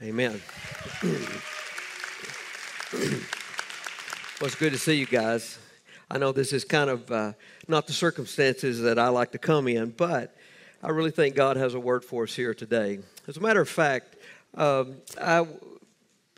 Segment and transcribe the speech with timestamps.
[0.00, 0.40] Amen.
[1.02, 1.12] well,
[4.42, 5.58] it's good to see you guys.
[6.08, 7.32] I know this is kind of uh,
[7.66, 10.36] not the circumstances that I like to come in, but
[10.84, 13.00] I really think God has a word for us here today.
[13.26, 14.14] As a matter of fact,
[14.54, 15.44] um, I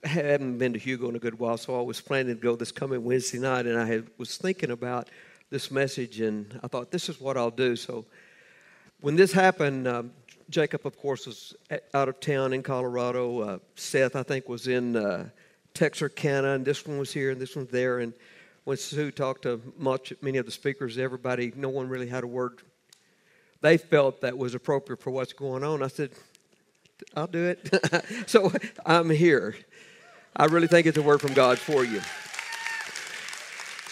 [0.05, 2.73] haven't been to Hugo in a good while, so I was planning to go this
[2.73, 5.11] coming Wednesday night, and I had, was thinking about
[5.51, 7.77] this message, and I thought, this is what I'll do.
[7.77, 8.07] So
[9.03, 10.13] when this happened, um,
[10.51, 11.55] Jacob, of course, was
[11.95, 13.41] out of town in Colorado.
[13.41, 15.29] Uh, Seth, I think, was in uh,
[15.75, 18.01] Texarkana, and this one was here, and this one's there.
[18.01, 18.13] And
[18.65, 22.27] when Sue talked to much, many of the speakers, everybody, no one really had a
[22.27, 22.61] word
[23.61, 25.83] they felt that was appropriate for what's going on.
[25.83, 26.11] I said,
[27.15, 28.27] I'll do it.
[28.27, 28.53] so
[28.87, 29.55] I'm here.
[30.35, 32.01] I really think it's a word from God for you.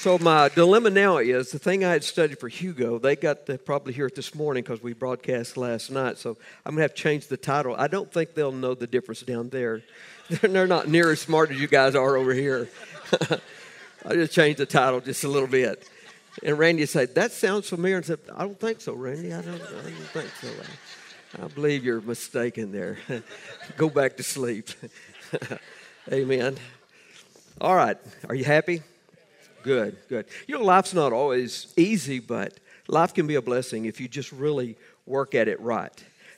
[0.09, 2.99] So my dilemma now is the thing I had studied for Hugo.
[2.99, 6.17] They got to probably hear it this morning because we broadcast last night.
[6.17, 7.77] So I'm gonna have to change the title.
[7.77, 9.83] I don't think they'll know the difference down there.
[10.31, 12.71] They're not near as smart as you guys are over here.
[14.07, 15.87] I just changed the title just a little bit.
[16.43, 17.99] And Randy said, That sounds familiar.
[17.99, 19.35] And said, I don't think so, Randy.
[19.35, 20.49] I don't, I don't think so.
[21.45, 22.97] I believe you're mistaken there.
[23.77, 24.71] Go back to sleep.
[26.11, 26.57] Amen.
[27.61, 27.99] All right.
[28.27, 28.81] Are you happy?
[29.69, 30.25] Good, good.
[30.47, 34.33] You know, life's not always easy, but life can be a blessing if you just
[34.33, 35.93] really work at it right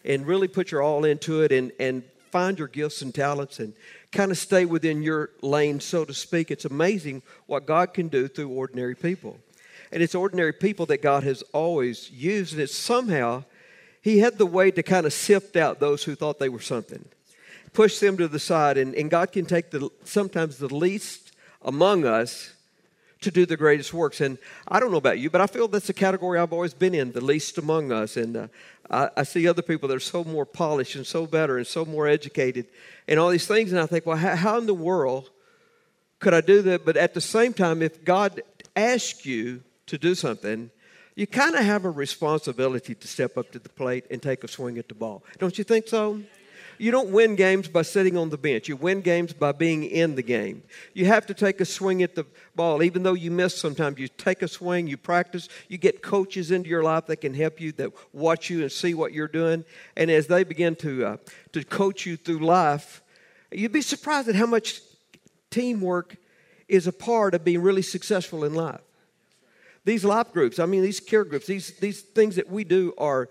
[0.04, 3.72] and really put your all into it and, and find your gifts and talents and
[4.10, 6.50] kind of stay within your lane, so to speak.
[6.50, 9.38] It's amazing what God can do through ordinary people.
[9.92, 13.44] And it's ordinary people that God has always used, and it's somehow
[14.02, 17.04] He had the way to kind of sift out those who thought they were something,
[17.74, 21.30] push them to the side, and, and God can take the sometimes the least
[21.62, 22.54] among us
[23.20, 24.20] to do the greatest works.
[24.20, 26.94] And I don't know about you, but I feel that's a category I've always been
[26.94, 28.16] in, the least among us.
[28.16, 28.46] And uh,
[28.90, 31.84] I, I, see other people that are so more polished and so better and so
[31.84, 32.66] more educated
[33.06, 33.72] and all these things.
[33.72, 35.30] And I think, well, how, how in the world
[36.18, 36.84] could I do that?
[36.84, 38.42] But at the same time, if God
[38.74, 40.70] asks you to do something,
[41.14, 44.48] you kind of have a responsibility to step up to the plate and take a
[44.48, 45.22] swing at the ball.
[45.38, 46.22] Don't you think so?
[46.80, 48.66] You don't win games by sitting on the bench.
[48.66, 50.62] You win games by being in the game.
[50.94, 52.24] You have to take a swing at the
[52.56, 52.82] ball.
[52.82, 56.70] Even though you miss sometimes, you take a swing, you practice, you get coaches into
[56.70, 59.62] your life that can help you, that watch you and see what you're doing.
[59.94, 61.16] And as they begin to, uh,
[61.52, 63.02] to coach you through life,
[63.52, 64.80] you'd be surprised at how much
[65.50, 66.16] teamwork
[66.66, 68.80] is a part of being really successful in life.
[69.84, 73.28] These life groups, I mean, these care groups, these, these things that we do are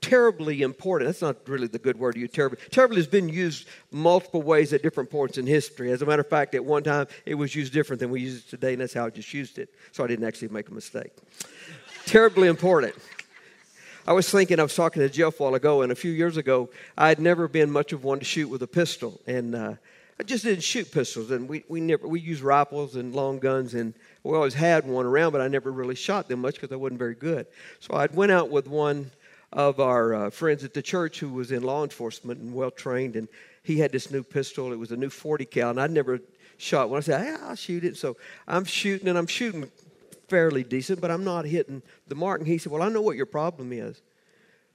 [0.00, 1.08] terribly important.
[1.08, 2.58] That's not really the good word to use, terribly.
[2.70, 5.92] Terribly has been used multiple ways at different points in history.
[5.92, 8.38] As a matter of fact, at one time it was used different than we use
[8.38, 9.74] it today, and that's how I just used it.
[9.92, 11.12] So I didn't actually make a mistake.
[12.06, 12.94] terribly important.
[14.06, 16.36] I was thinking, I was talking to Jeff a while ago, and a few years
[16.36, 19.20] ago, I had never been much of one to shoot with a pistol.
[19.26, 19.74] And uh,
[20.18, 21.30] I just didn't shoot pistols.
[21.30, 23.94] And we, we never, we use rifles and long guns, and
[24.24, 26.98] we always had one around, but I never really shot them much because I wasn't
[26.98, 27.46] very good.
[27.78, 29.10] So I went out with one
[29.52, 33.16] of our uh, friends at the church who was in law enforcement and well trained,
[33.16, 33.28] and
[33.62, 34.72] he had this new pistol.
[34.72, 36.20] It was a new 40 cal, and I'd never
[36.56, 36.98] shot one.
[36.98, 37.96] I said, hey, I'll shoot it.
[37.96, 38.16] So
[38.46, 39.70] I'm shooting, and I'm shooting
[40.30, 42.40] fairly decent, but I'm not hitting the mark.
[42.40, 44.00] And he said, Well, I know what your problem is.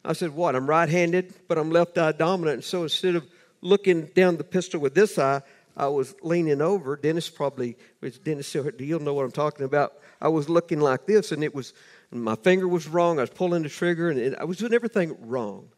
[0.04, 0.56] I said, What?
[0.56, 2.56] I'm right handed, but I'm left eye dominant.
[2.56, 3.26] And so instead of
[3.62, 5.42] looking down the pistol with this eye,
[5.78, 6.96] I was leaning over.
[6.96, 7.78] Dennis probably,
[8.24, 9.94] Dennis, he'll know what I'm talking about.
[10.22, 11.74] I was looking like this, and it was
[12.12, 13.18] my finger was wrong.
[13.18, 15.70] I was pulling the trigger, and I was doing everything wrong.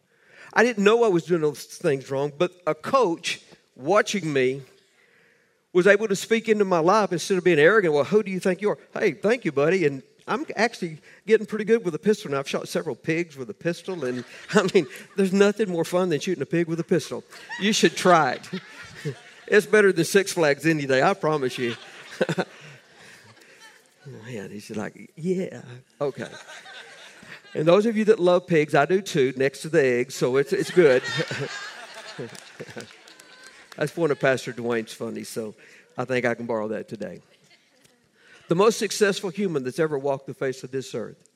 [0.54, 3.42] I didn't know I was doing those things wrong, but a coach
[3.76, 4.62] watching me
[5.74, 7.94] was able to speak into my life instead of being arrogant.
[7.94, 8.78] Well, who do you think you are?
[8.94, 9.86] Hey, thank you, buddy.
[9.86, 12.40] And I'm actually getting pretty good with a pistol now.
[12.40, 16.20] I've shot several pigs with a pistol, and I mean, there's nothing more fun than
[16.20, 17.24] shooting a pig with a pistol.
[17.60, 18.50] You should try it.
[19.48, 21.76] it's better than Six Flags any day, I promise you.
[24.08, 25.62] Oh, Man, he's like, yeah,
[26.00, 26.30] okay.
[27.54, 30.38] And those of you that love pigs, I do too, next to the eggs, so
[30.38, 31.04] it's, it's good.
[33.76, 35.56] That's one of Pastor Dwayne's funny, so
[35.98, 37.22] I think I can borrow that today.
[38.48, 41.30] The most successful human that's ever walked the face of this earth,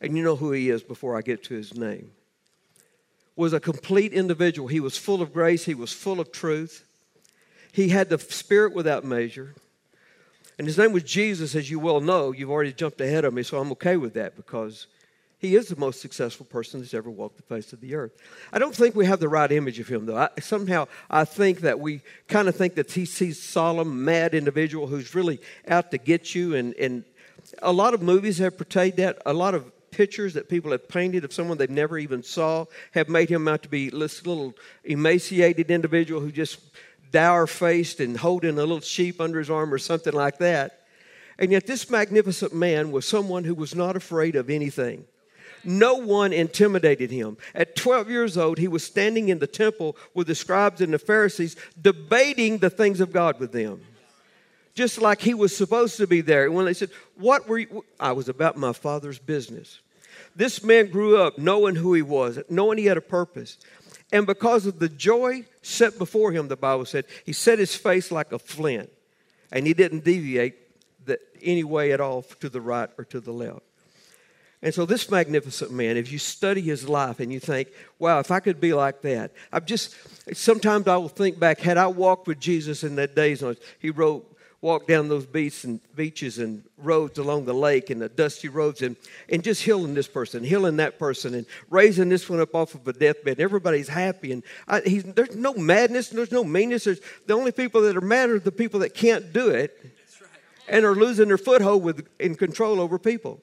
[0.00, 2.12] and you know who he is before I get to his name,
[3.36, 4.68] was a complete individual.
[4.68, 6.84] He was full of grace, he was full of truth,
[7.72, 9.54] he had the spirit without measure.
[10.60, 12.32] And his name was Jesus, as you well know.
[12.32, 14.88] You've already jumped ahead of me, so I'm okay with that because
[15.38, 18.12] he is the most successful person that's ever walked the face of the earth.
[18.52, 20.18] I don't think we have the right image of him, though.
[20.18, 24.86] I, somehow I think that we kind of think that he's, he's solemn, mad individual
[24.86, 26.54] who's really out to get you.
[26.54, 27.04] And, and
[27.62, 29.22] a lot of movies have portrayed that.
[29.24, 33.08] A lot of pictures that people have painted of someone they've never even saw have
[33.08, 34.54] made him out to be this little
[34.84, 36.60] emaciated individual who just
[37.10, 40.80] dour faced and holding a little sheep under his arm or something like that.
[41.38, 45.06] And yet, this magnificent man was someone who was not afraid of anything.
[45.64, 47.36] No one intimidated him.
[47.54, 50.98] At 12 years old, he was standing in the temple with the scribes and the
[50.98, 53.80] Pharisees, debating the things of God with them.
[54.74, 56.50] Just like he was supposed to be there.
[56.50, 57.84] When they said, What were you?
[57.98, 59.80] I was about my father's business.
[60.36, 63.58] This man grew up knowing who he was, knowing he had a purpose.
[64.12, 68.10] And because of the joy set before him, the Bible said, he set his face
[68.10, 68.90] like a flint.
[69.52, 70.54] And he didn't deviate
[71.04, 73.62] the, any way at all to the right or to the left.
[74.62, 77.68] And so, this magnificent man, if you study his life and you think,
[77.98, 79.96] wow, if I could be like that, I've just,
[80.34, 83.42] sometimes I will think back, had I walked with Jesus in that days,
[83.78, 84.30] he wrote,
[84.62, 88.82] walked down those beaches and beaches and roads along the lake and the dusty roads
[88.82, 88.94] and,
[89.28, 92.86] and just healing this person, healing that person, and raising this one up off of
[92.86, 93.40] a deathbed.
[93.40, 96.84] Everybody's happy, and I, there's no madness, there's no meanness.
[96.84, 100.30] There's, the only people that are mad are the people that can't do it right.
[100.68, 103.40] and are losing their foothold with in control over people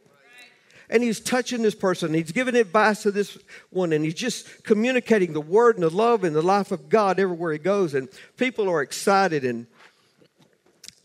[0.90, 2.14] and he's touching this person.
[2.14, 3.38] He's giving advice to this
[3.72, 7.20] one, and he's just communicating the word and the love and the life of God
[7.20, 7.94] everywhere he goes.
[7.94, 9.44] And people are excited.
[9.44, 9.68] And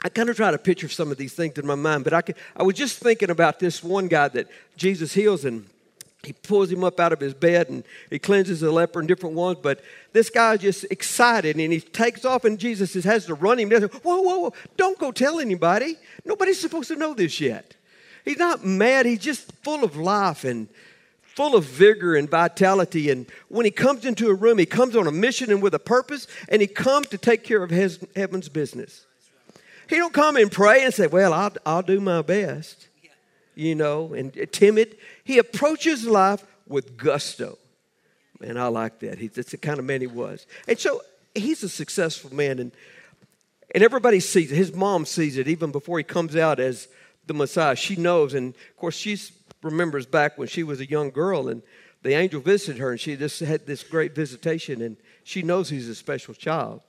[0.04, 2.22] I kind of try to picture some of these things in my mind, but I,
[2.22, 5.66] could, I was just thinking about this one guy that Jesus heals, and
[6.24, 9.34] he pulls him up out of his bed and he cleanses the leper and different
[9.34, 9.58] ones.
[9.60, 9.80] But
[10.12, 13.82] this guy's just excited and he takes off, and Jesus has to run him down.
[13.82, 15.96] Whoa, whoa, whoa, don't go tell anybody.
[16.24, 17.74] Nobody's supposed to know this yet.
[18.24, 20.68] He's not mad, he's just full of life and
[21.22, 23.10] full of vigor and vitality.
[23.10, 25.80] And when he comes into a room, he comes on a mission and with a
[25.80, 29.06] purpose, and he comes to take care of his, heaven's business.
[29.92, 32.88] He don't come and pray and say, "Well, I'll, I'll do my best,"
[33.54, 34.96] you know, and timid.
[35.22, 37.58] He approaches life with gusto.
[38.40, 39.18] Man, I like that.
[39.18, 41.02] He's that's the kind of man he was, and so
[41.34, 42.72] he's a successful man, and
[43.74, 44.56] and everybody sees it.
[44.56, 46.88] His mom sees it even before he comes out as
[47.26, 47.76] the Messiah.
[47.76, 49.18] She knows, and of course, she
[49.62, 51.62] remembers back when she was a young girl and
[52.00, 55.90] the angel visited her, and she just had this great visitation, and she knows he's
[55.90, 56.80] a special child.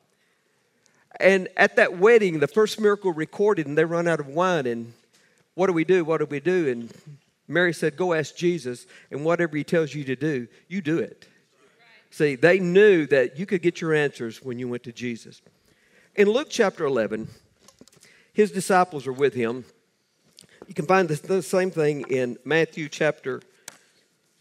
[1.20, 4.94] And at that wedding, the first miracle recorded, and they run out of wine, and
[5.56, 6.04] what do we do?
[6.04, 6.70] What do we do?
[6.70, 6.92] And
[7.48, 11.28] Mary said, Go ask Jesus, and whatever he tells you to do, you do it.
[12.10, 15.42] See, they knew that you could get your answers when you went to Jesus.
[16.16, 17.28] In Luke chapter 11,
[18.34, 19.66] his disciples are with him,
[20.68, 23.42] you can find the same thing in Matthew chapter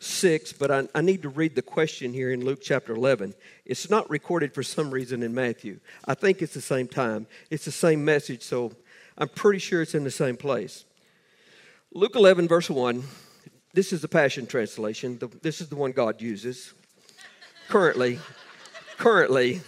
[0.02, 3.34] 6, but I, I, need to read the question here in Luke chapter 11.
[3.64, 5.78] It's not recorded for some reason in Matthew.
[6.04, 8.72] I think it's the same time, it's the same message, so
[9.16, 10.84] I'm pretty sure it's in the same place.
[11.93, 13.04] Luke 11, verse 1.
[13.75, 15.20] This is the Passion Translation.
[15.40, 16.75] This is the one God uses.
[17.69, 18.19] Currently,
[18.98, 19.60] currently,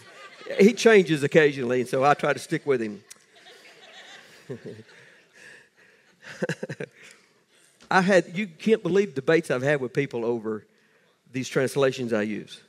[0.59, 3.05] he changes occasionally, and so I try to stick with him.
[7.95, 10.67] I had, you can't believe debates I've had with people over
[11.31, 12.61] these translations I use.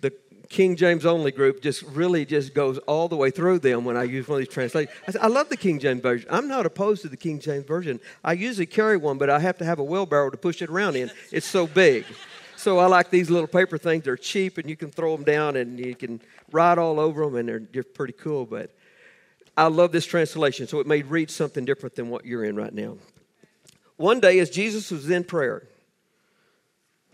[0.00, 0.12] The
[0.48, 4.02] King James only group just really just goes all the way through them when I
[4.02, 4.92] use one of these translations.
[5.06, 6.28] I, said, I love the King James Version.
[6.32, 8.00] I'm not opposed to the King James Version.
[8.24, 10.96] I usually carry one, but I have to have a wheelbarrow to push it around
[10.96, 11.12] in.
[11.30, 12.04] It's so big.
[12.56, 14.02] So I like these little paper things.
[14.02, 16.20] They're cheap and you can throw them down and you can
[16.50, 18.46] write all over them and they're, they're pretty cool.
[18.46, 18.74] But
[19.56, 22.74] I love this translation, so it may read something different than what you're in right
[22.74, 22.96] now.
[24.00, 25.62] One day, as Jesus was in prayer,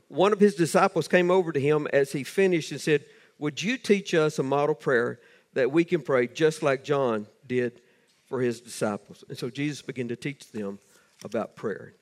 [0.06, 3.04] one of his disciples came over to him as he finished and said,
[3.40, 5.18] Would you teach us a model prayer
[5.54, 7.80] that we can pray just like John did
[8.26, 9.24] for his disciples?
[9.28, 10.78] And so Jesus began to teach them
[11.24, 11.92] about prayer.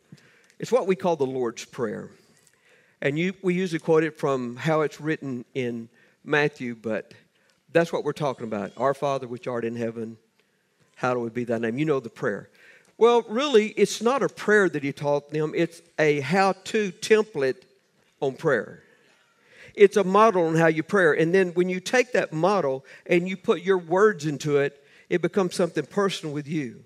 [0.59, 2.11] It's what we call the Lord's Prayer.
[3.01, 5.89] And you, we usually quote it from how it's written in
[6.25, 7.15] Matthew, but
[7.73, 8.73] that's what we're talking about.
[8.77, 10.19] Our Father, which art in heaven,
[10.97, 11.79] hallowed be thy name.
[11.79, 12.51] You know the prayer.
[12.97, 17.63] Well, really, it's not a prayer that he taught them, it's a how to template
[18.21, 18.83] on prayer.
[19.75, 21.21] It's a model on how you pray.
[21.21, 25.21] And then when you take that model and you put your words into it, it
[25.21, 26.85] becomes something personal with you.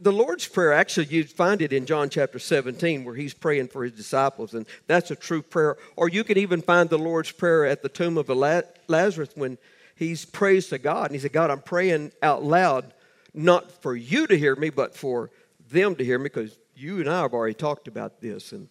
[0.00, 3.84] The Lord's Prayer, actually, you find it in John chapter 17 where he's praying for
[3.84, 5.76] his disciples, and that's a true prayer.
[5.96, 9.58] Or you can even find the Lord's Prayer at the tomb of Lazarus when
[9.94, 11.06] he's prays to God.
[11.06, 12.92] And he said, God, I'm praying out loud
[13.38, 15.30] not for you to hear me, but for
[15.70, 18.68] them to hear me, because you and I have already talked about this, and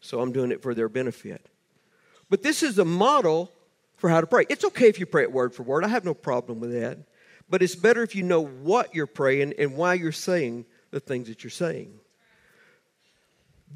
[0.00, 1.48] so I'm doing it for their benefit.
[2.28, 3.52] But this is a model
[3.96, 4.44] for how to pray.
[4.48, 6.98] It's okay if you pray it word for word, I have no problem with that.
[7.48, 11.28] But it's better if you know what you're praying and why you're saying the things
[11.28, 11.98] that you're saying.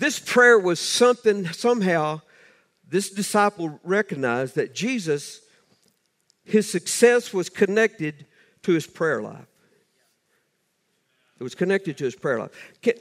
[0.01, 2.21] this prayer was something, somehow,
[2.89, 5.41] this disciple recognized that Jesus,
[6.45, 8.27] his success was connected
[8.63, 9.47] to his prayer life.
[11.41, 12.51] It was connected to his prayer life.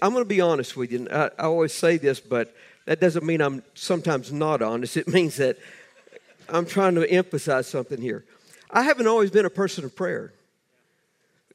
[0.01, 1.07] I'm going to be honest with you.
[1.11, 2.55] I, I always say this, but
[2.85, 4.95] that doesn't mean I'm sometimes not honest.
[4.95, 5.57] It means that
[6.47, 8.23] I'm trying to emphasize something here.
[8.71, 10.33] I haven't always been a person of prayer.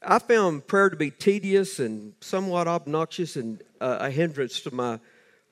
[0.01, 4.99] I found prayer to be tedious and somewhat obnoxious and uh, a hindrance to my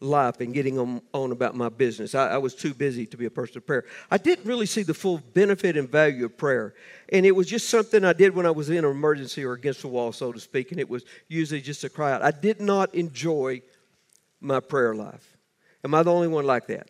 [0.04, 2.14] life and getting on, on about my business.
[2.14, 3.86] I, I, was too busy to be a person of prayer.
[4.12, 6.74] I didn't really see the full benefit and value of prayer.
[7.10, 9.82] And it was just something I did when I was in an emergency or against
[9.82, 12.22] the wall, so to speak, and it was usually just to cry out.
[12.22, 13.62] I did not enjoy
[14.42, 15.38] my prayer life.
[15.84, 16.90] Am I the only one like that?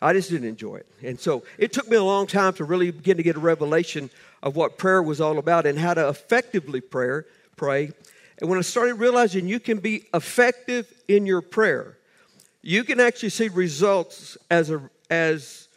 [0.00, 0.86] I just didn't enjoy it.
[1.02, 4.10] And so it took me a long time to really begin to get a revelation
[4.42, 7.90] of what prayer was all about and how to effectively prayer, pray.
[8.40, 11.97] And when I started realizing you can be effective in your prayer,
[12.68, 15.68] you can actually see results as a as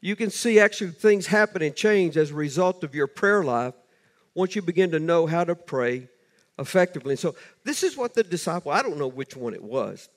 [0.00, 3.74] you can see actually things happen and change as a result of your prayer life
[4.36, 6.08] once you begin to know how to pray
[6.60, 7.14] effectively.
[7.14, 10.08] And so this is what the disciple, I don't know which one it was.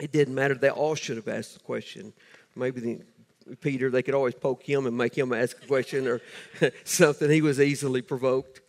[0.00, 0.54] It didn't matter.
[0.54, 2.12] They all should have asked the question.
[2.56, 6.20] Maybe the, Peter, they could always poke him and make him ask a question or
[6.84, 7.30] something.
[7.30, 8.60] He was easily provoked.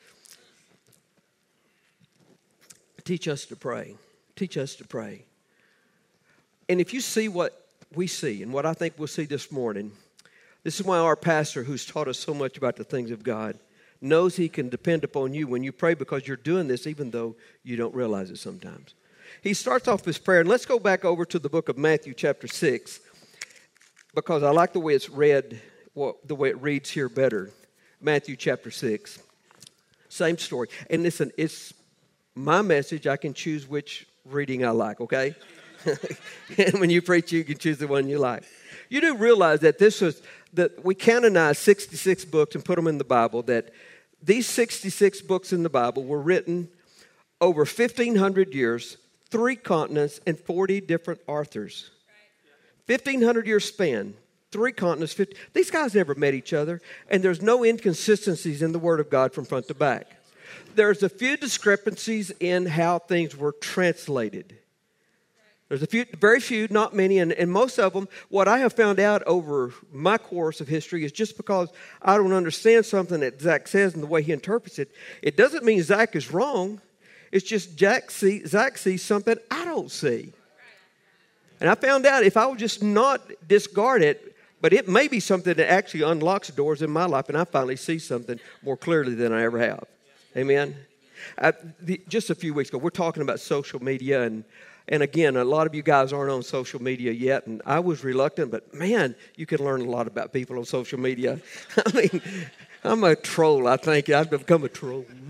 [3.05, 3.96] Teach us to pray.
[4.36, 5.25] Teach us to pray.
[6.69, 9.91] And if you see what we see and what I think we'll see this morning,
[10.63, 13.57] this is why our pastor, who's taught us so much about the things of God,
[14.01, 17.35] knows he can depend upon you when you pray because you're doing this even though
[17.63, 18.93] you don't realize it sometimes.
[19.41, 22.13] He starts off his prayer, and let's go back over to the book of Matthew,
[22.13, 22.99] chapter 6,
[24.13, 25.61] because I like the way it's read,
[25.95, 27.51] well, the way it reads here better.
[28.01, 29.19] Matthew, chapter 6.
[30.09, 30.69] Same story.
[30.89, 31.73] And listen, it's
[32.35, 33.07] my message.
[33.07, 35.35] I can choose which reading I like, okay?
[35.86, 38.43] And when you preach, you can choose the one you like.
[38.89, 40.21] You do realize that this was
[40.53, 43.43] that we canonized 66 books and put them in the Bible.
[43.43, 43.71] That
[44.21, 46.69] these 66 books in the Bible were written
[47.39, 48.98] over 1,500 years,
[49.29, 51.91] three continents, and 40 different authors.
[52.88, 54.15] 1,500 year span,
[54.51, 55.13] three continents.
[55.13, 59.09] 50, these guys never met each other, and there's no inconsistencies in the Word of
[59.09, 60.07] God from front to back.
[60.75, 64.57] There's a few discrepancies in how things were translated.
[65.69, 68.73] There's a few, very few, not many, and, and most of them, what I have
[68.73, 71.69] found out over my course of history is just because
[72.01, 75.63] I don't understand something that Zach says and the way he interprets it, it doesn't
[75.63, 76.81] mean Zach is wrong.
[77.31, 80.33] It's just Jack see, Zach sees something I don't see.
[81.61, 85.19] And I found out if I would just not discard it, but it may be
[85.19, 89.13] something that actually unlocks doors in my life, and I finally see something more clearly
[89.13, 89.83] than I ever have.
[90.35, 90.75] Amen.
[91.38, 94.43] Uh, the, just a few weeks ago, we're talking about social media, and
[94.89, 98.03] and again, a lot of you guys aren't on social media yet, and I was
[98.03, 101.39] reluctant, but man, you can learn a lot about people on social media.
[101.86, 102.22] I mean,
[102.84, 104.10] I'm a troll, I think.
[104.10, 105.05] I've become a troll.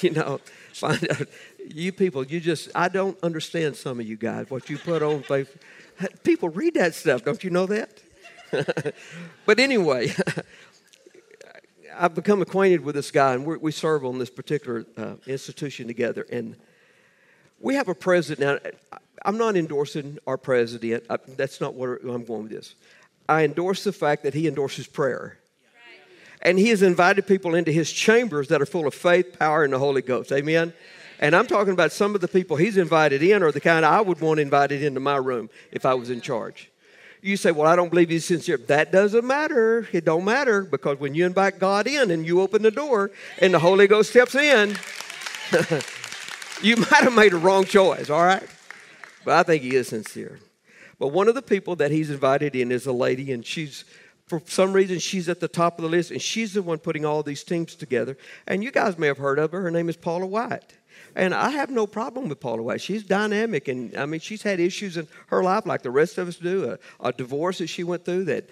[0.00, 0.40] you know,
[0.72, 1.28] find out.
[1.66, 5.22] You people, you just, I don't understand some of you guys, what you put on
[5.24, 5.60] Facebook.
[6.22, 7.90] People read that stuff, don't you know that?
[9.44, 10.14] but anyway,
[11.94, 16.26] I've become acquainted with this guy, and we serve on this particular uh, institution together.
[16.32, 16.56] And
[17.60, 18.98] we have a president now.
[19.24, 21.04] I'm not endorsing our president.
[21.10, 22.74] I, that's not what I'm going with this.
[23.28, 25.38] I endorse the fact that he endorses prayer.
[26.40, 29.72] And he has invited people into his chambers that are full of faith, power, and
[29.72, 30.30] the Holy Ghost.
[30.30, 30.72] Amen?
[31.18, 34.00] And I'm talking about some of the people he's invited in are the kind I
[34.00, 36.70] would want invited into my room if I was in charge.
[37.20, 38.56] You say, well, I don't believe he's sincere.
[38.56, 39.88] That doesn't matter.
[39.92, 43.10] It don't matter because when you invite God in and you open the door
[43.42, 44.76] and the Holy Ghost steps in,
[46.62, 48.46] you might have made a wrong choice, all right?
[49.24, 50.38] But I think he is sincere.
[50.98, 53.84] But one of the people that he's invited in is a lady, and she's,
[54.26, 57.04] for some reason, she's at the top of the list, and she's the one putting
[57.04, 58.16] all these teams together.
[58.46, 59.60] And you guys may have heard of her.
[59.62, 60.74] Her name is Paula White.
[61.14, 62.80] And I have no problem with Paula White.
[62.80, 66.28] She's dynamic, and I mean, she's had issues in her life like the rest of
[66.28, 66.72] us do.
[67.00, 68.48] A, a divorce that she went through that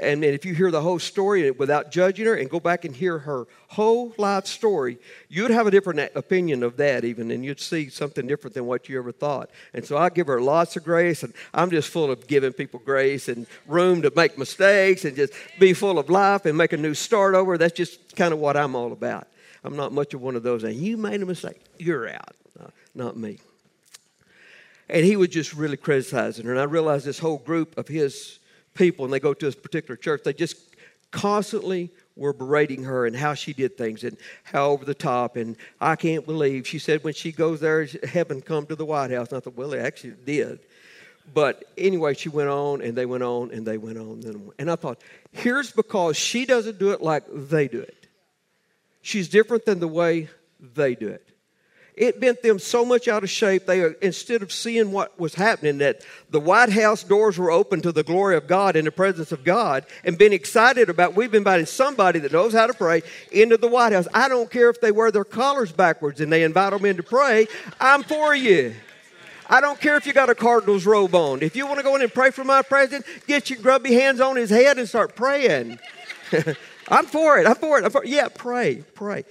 [0.00, 3.18] and if you hear the whole story without judging her and go back and hear
[3.18, 7.88] her whole life story, you'd have a different opinion of that, even, and you'd see
[7.88, 9.50] something different than what you ever thought.
[9.74, 12.80] And so I give her lots of grace, and I'm just full of giving people
[12.84, 16.76] grace and room to make mistakes and just be full of life and make a
[16.76, 17.58] new start over.
[17.58, 19.26] That's just kind of what I'm all about.
[19.64, 22.36] I'm not much of one of those, and you made a mistake, you're out.
[22.94, 23.38] not me.
[24.88, 26.52] And he was just really criticizing her.
[26.52, 28.38] And I realized this whole group of his
[28.78, 30.56] people and they go to this particular church, they just
[31.10, 35.36] constantly were berating her and how she did things and how over the top.
[35.36, 39.10] And I can't believe she said when she goes there, heaven come to the White
[39.10, 39.28] House.
[39.28, 40.60] And I thought, well, it actually did.
[41.34, 44.50] But anyway, she went on and they went on and they went on.
[44.58, 45.00] And I thought,
[45.32, 48.06] here's because she doesn't do it like they do it.
[49.02, 50.28] She's different than the way
[50.60, 51.28] they do it
[51.98, 53.66] it bent them so much out of shape.
[53.66, 57.80] They, uh, instead of seeing what was happening, that the White House doors were open
[57.82, 61.34] to the glory of God in the presence of God, and being excited about we've
[61.34, 63.02] invited somebody that knows how to pray
[63.32, 64.06] into the White House.
[64.14, 67.02] I don't care if they wear their collars backwards and they invite them in to
[67.02, 67.48] pray.
[67.80, 68.74] I'm for you.
[69.50, 71.42] I don't care if you got a Cardinals robe on.
[71.42, 74.20] If you want to go in and pray for my president, get your grubby hands
[74.20, 75.78] on his head and start praying.
[76.88, 77.46] I'm for it.
[77.46, 77.84] I'm for it.
[77.84, 78.10] I'm for it.
[78.10, 79.24] Yeah, pray, pray.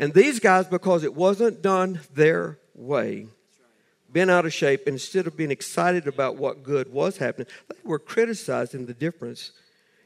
[0.00, 3.26] And these guys, because it wasn't done their way,
[4.10, 7.98] been out of shape, instead of being excited about what good was happening, they were
[7.98, 9.52] criticizing the difference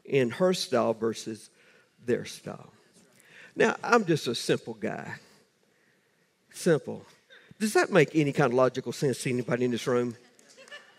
[0.05, 1.49] in her style versus
[2.05, 2.73] their style.
[3.55, 5.15] Now, I'm just a simple guy.
[6.53, 7.07] Simple.
[7.61, 10.17] Does that make any kind of logical sense to anybody in this room?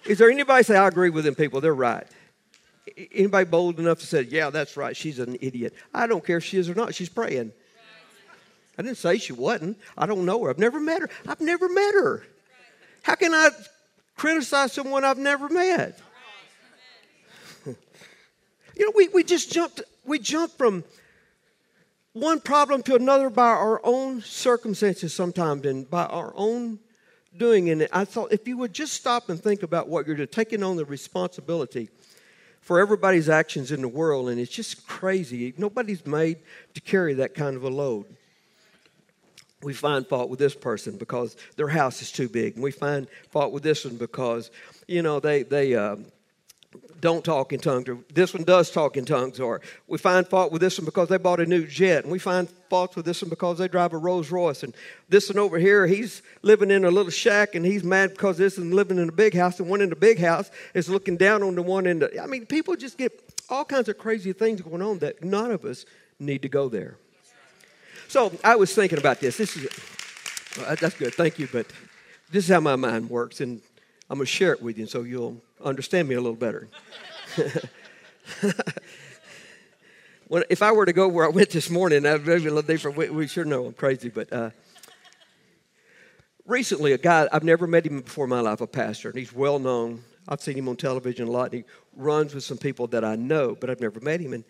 [0.05, 2.07] Is there anybody say, I agree with them people, they're right?
[3.11, 5.73] Anybody bold enough to say, yeah, that's right, she's an idiot?
[5.93, 7.51] I don't care if she is or not, she's praying.
[8.77, 9.77] I didn't say she wasn't.
[9.97, 10.49] I don't know her.
[10.49, 11.09] I've never met her.
[11.27, 12.23] I've never met her.
[13.03, 13.49] How can I
[14.17, 15.99] criticize someone I've never met?
[17.65, 17.75] you
[18.79, 20.83] know, we, we just jumped, we jumped from
[22.13, 26.79] one problem to another by our own circumstances sometimes and by our own
[27.37, 27.69] doing.
[27.69, 30.63] And I thought if you would just stop and think about what you're doing, taking
[30.63, 31.89] on the responsibility
[32.59, 35.53] for everybody's actions in the world, and it's just crazy.
[35.57, 36.37] Nobody's made
[36.73, 38.05] to carry that kind of a load
[39.65, 42.53] we find fault with this person because their house is too big.
[42.53, 44.51] And we find fault with this one because,
[44.87, 45.95] you know, they, they uh,
[47.01, 47.89] don't talk in tongues.
[47.89, 49.39] Or this one does talk in tongues.
[49.39, 52.03] Or we find fault with this one because they bought a new jet.
[52.03, 54.61] And we find fault with this one because they drive a Rolls Royce.
[54.61, 54.75] And
[55.09, 58.59] this one over here, he's living in a little shack and he's mad because this
[58.59, 59.59] one living in a big house.
[59.59, 62.21] And one in the big house is looking down on the one in the.
[62.21, 65.65] I mean, people just get all kinds of crazy things going on that none of
[65.65, 65.85] us
[66.19, 66.97] need to go there.
[68.07, 69.37] So I was thinking about this.
[69.37, 69.67] This is
[70.79, 71.13] that's good.
[71.13, 71.47] Thank you.
[71.51, 71.67] But
[72.31, 73.61] this is how my mind works, and
[74.09, 76.69] I'm going to share it with you so you'll understand me a little better.
[80.49, 82.97] if I were to go where I went this morning, I'd maybe a little different.
[82.97, 84.51] We, we sure know I'm crazy, but uh,
[86.45, 89.33] recently, a guy I've never met him before in my life, a pastor, and he's
[89.33, 90.03] well known.
[90.27, 91.51] I've seen him on television a lot.
[91.51, 91.63] And he
[91.95, 94.33] runs with some people that I know, but I've never met him.
[94.33, 94.43] And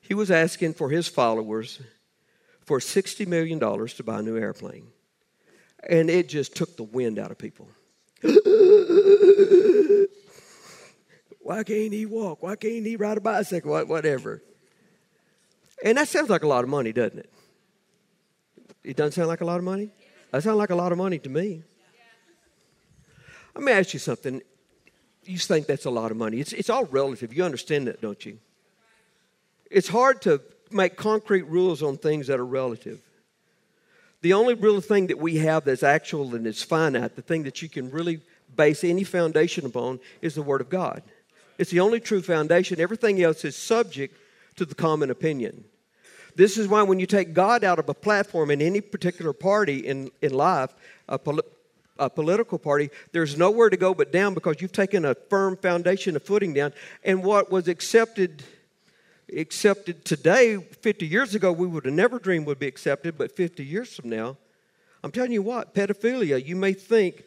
[0.00, 1.80] he was asking for his followers
[2.68, 4.88] for $60 million to buy a new airplane.
[5.88, 7.66] And it just took the wind out of people.
[11.40, 12.42] Why can't he walk?
[12.42, 13.82] Why can't he ride a bicycle?
[13.86, 14.42] Whatever.
[15.82, 17.32] And that sounds like a lot of money, doesn't it?
[18.84, 19.88] It doesn't sound like a lot of money?
[20.30, 21.62] That sounds like a lot of money to me.
[23.54, 24.42] Let me ask you something.
[25.24, 26.40] You think that's a lot of money.
[26.40, 27.32] It's, it's all relative.
[27.32, 28.38] You understand that, don't you?
[29.70, 33.00] It's hard to make concrete rules on things that are relative.
[34.20, 37.62] The only real thing that we have that's actual and is finite, the thing that
[37.62, 38.20] you can really
[38.56, 41.02] base any foundation upon, is the Word of God.
[41.58, 42.80] It's the only true foundation.
[42.80, 44.16] Everything else is subject
[44.56, 45.64] to the common opinion.
[46.34, 49.78] This is why when you take God out of a platform in any particular party
[49.78, 50.72] in, in life,
[51.08, 51.18] a,
[51.98, 56.14] a political party, there's nowhere to go but down because you've taken a firm foundation,
[56.14, 56.72] a footing down.
[57.04, 58.44] And what was accepted
[59.36, 63.64] accepted today, 50 years ago, we would have never dreamed would be accepted, but 50
[63.64, 64.36] years from now,
[65.02, 67.24] I'm telling you what, pedophilia, you may think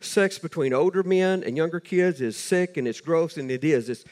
[0.00, 3.88] sex between older men and younger kids is sick and it's gross, and it is.
[3.88, 4.04] It's,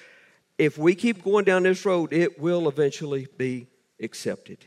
[0.58, 3.66] if we keep going down this road, it will eventually be
[4.00, 4.58] accepted.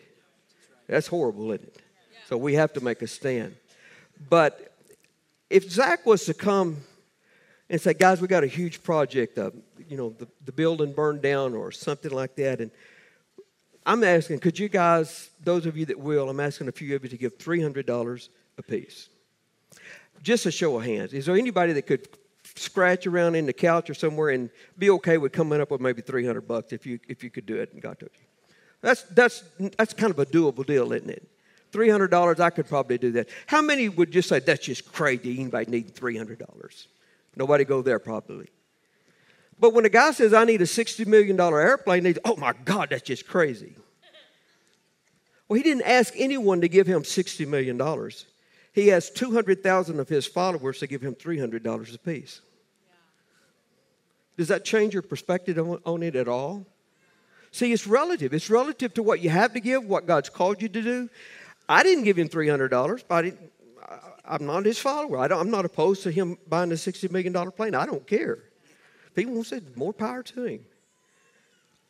[0.87, 1.81] That's horrible, isn't it?
[2.27, 3.55] So we have to make a stand.
[4.29, 4.73] But
[5.49, 6.77] if Zach was to come
[7.69, 9.37] and say, guys, we got a huge project.
[9.37, 9.51] Uh,
[9.87, 12.61] you know, the, the building burned down or something like that.
[12.61, 12.71] And
[13.85, 17.03] I'm asking, could you guys, those of you that will, I'm asking a few of
[17.03, 19.09] you to give $300 apiece.
[20.23, 21.13] Just a show of hands.
[21.13, 22.07] Is there anybody that could
[22.55, 26.01] scratch around in the couch or somewhere and be okay with coming up with maybe
[26.01, 28.25] 300 bucks if you, if you could do it and God to you?
[28.81, 29.43] That's, that's,
[29.77, 31.27] that's kind of a doable deal, isn't it?
[31.71, 33.29] $300, I could probably do that.
[33.47, 36.87] How many would just say, that's just crazy, anybody need $300?
[37.35, 38.47] Nobody go there probably.
[39.59, 42.89] But when a guy says, I need a $60 million airplane, they oh my God,
[42.89, 43.75] that's just crazy.
[45.47, 47.79] Well, he didn't ask anyone to give him $60 million.
[48.73, 52.41] He asked 200,000 of his followers to give him $300 apiece.
[54.37, 56.65] Does that change your perspective on, it at all?
[57.51, 58.33] See, it's relative.
[58.33, 61.09] It's relative to what you have to give, what God's called you to do.
[61.69, 63.33] I didn't give him $300, but I
[64.27, 65.19] I'm not his follower.
[65.19, 67.75] I am not opposed to him buying a $60 million plane.
[67.75, 68.39] I don't care.
[69.15, 70.65] If he wants it, more power to him.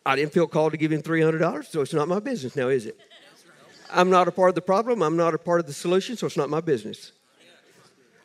[0.05, 2.85] I didn't feel called to give him $300, so it's not my business now, is
[2.85, 2.99] it?
[3.91, 5.01] I'm not a part of the problem.
[5.01, 7.13] I'm not a part of the solution, so it's not my business.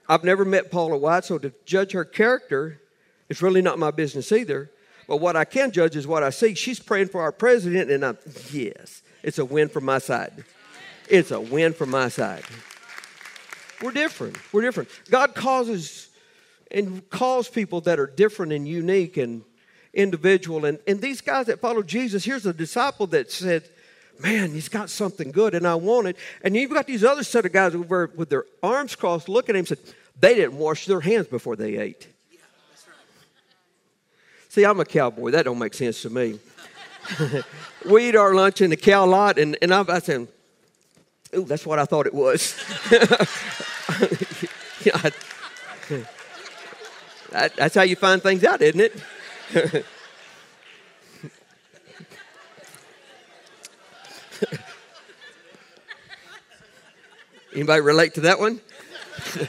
[0.07, 2.83] I've never met Paula White, so to judge her character,
[3.31, 4.71] it's really not my business either.
[5.09, 6.55] But what I can judge is what I see.
[6.55, 8.19] She's praying for our president, and I'm,
[8.53, 10.45] yes, it's a win from my side.
[11.09, 12.45] It's a win from my side.
[13.81, 14.37] We're different.
[14.53, 14.91] We're different.
[15.11, 16.10] God causes
[16.71, 19.43] and calls people that are different and unique and
[19.93, 20.65] individual.
[20.65, 23.65] And, and these guys that follow Jesus, here's a disciple that said,
[24.23, 26.17] Man, he's got something good and I want it.
[26.43, 29.57] And you've got these other set of guys over with their arms crossed looking at
[29.57, 29.79] him and said,
[30.19, 32.07] They didn't wash their hands before they ate.
[34.51, 35.31] See, I'm a cowboy.
[35.31, 36.39] That don't make sense to me.
[37.89, 40.27] we eat our lunch in the cow lot, and, and I, I said,
[41.35, 42.57] Ooh, that's what I thought it was.
[44.85, 45.11] yeah,
[47.31, 48.95] that, that's how you find things out, isn't it?
[57.53, 58.61] Anybody relate to that one?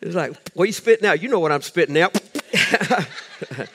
[0.00, 1.22] it's like, what you spitting out?
[1.22, 2.20] You know what I'm spitting out.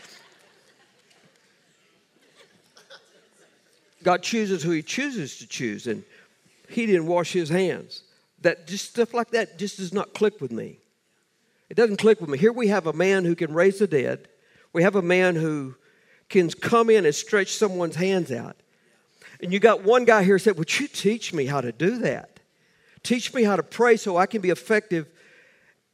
[4.03, 6.03] God chooses who He chooses to choose, and
[6.67, 8.03] He didn't wash His hands.
[8.41, 10.78] That just stuff like that just does not click with me.
[11.69, 12.37] It doesn't click with me.
[12.37, 14.27] Here we have a man who can raise the dead.
[14.73, 15.75] We have a man who
[16.29, 18.55] can come in and stretch someone's hands out.
[19.41, 21.99] And you got one guy here who said, Would you teach me how to do
[21.99, 22.39] that?
[23.03, 25.07] Teach me how to pray so I can be effective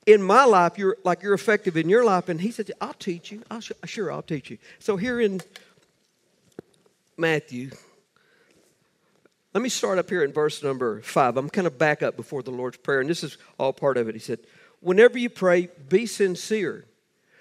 [0.05, 2.29] in my life, you're like you're effective in your life.
[2.29, 3.41] And he said, I'll teach you.
[3.49, 4.57] I'll, sure, I'll teach you.
[4.79, 5.41] So here in
[7.17, 7.71] Matthew,
[9.53, 11.37] let me start up here in verse number five.
[11.37, 14.07] I'm kind of back up before the Lord's Prayer, and this is all part of
[14.07, 14.15] it.
[14.15, 14.39] He said,
[14.85, 16.85] Whenever you pray, be sincere.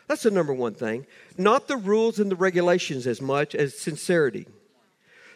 [0.09, 1.07] That's the number one thing.
[1.37, 4.47] Not the rules and the regulations as much as sincerity.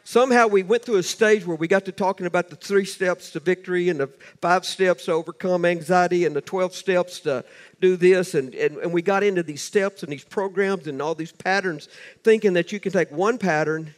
[0.05, 3.33] Somehow we went through a stage where we got to talking about the three steps
[3.33, 4.07] to victory and the
[4.41, 7.45] five steps to overcome anxiety and the 12 steps to
[7.79, 8.35] do this.
[8.35, 11.91] And, and, and we got into these steps and these programs and all these patterns,
[12.25, 13.95] thinking that you can take one pattern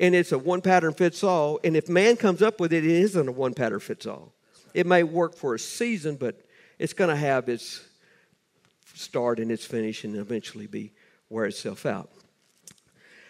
[0.00, 1.60] and it's a one pattern fits all.
[1.62, 4.32] And if man comes up with it, it isn't a one pattern fits all.
[4.72, 6.40] It may work for a season, but
[6.80, 7.82] it's going to have its
[8.94, 10.90] start and its finish and eventually be
[11.28, 12.10] wear itself out.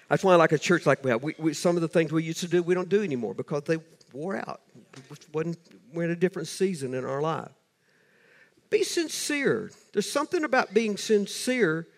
[0.08, 2.22] That's why, like a church like we have, we, we, some of the things we
[2.22, 3.78] used to do, we don't do anymore because they
[4.12, 4.60] wore out.
[5.32, 7.50] we're in a different season in our life.
[8.70, 9.72] Be sincere.
[9.92, 11.88] There's something about being sincere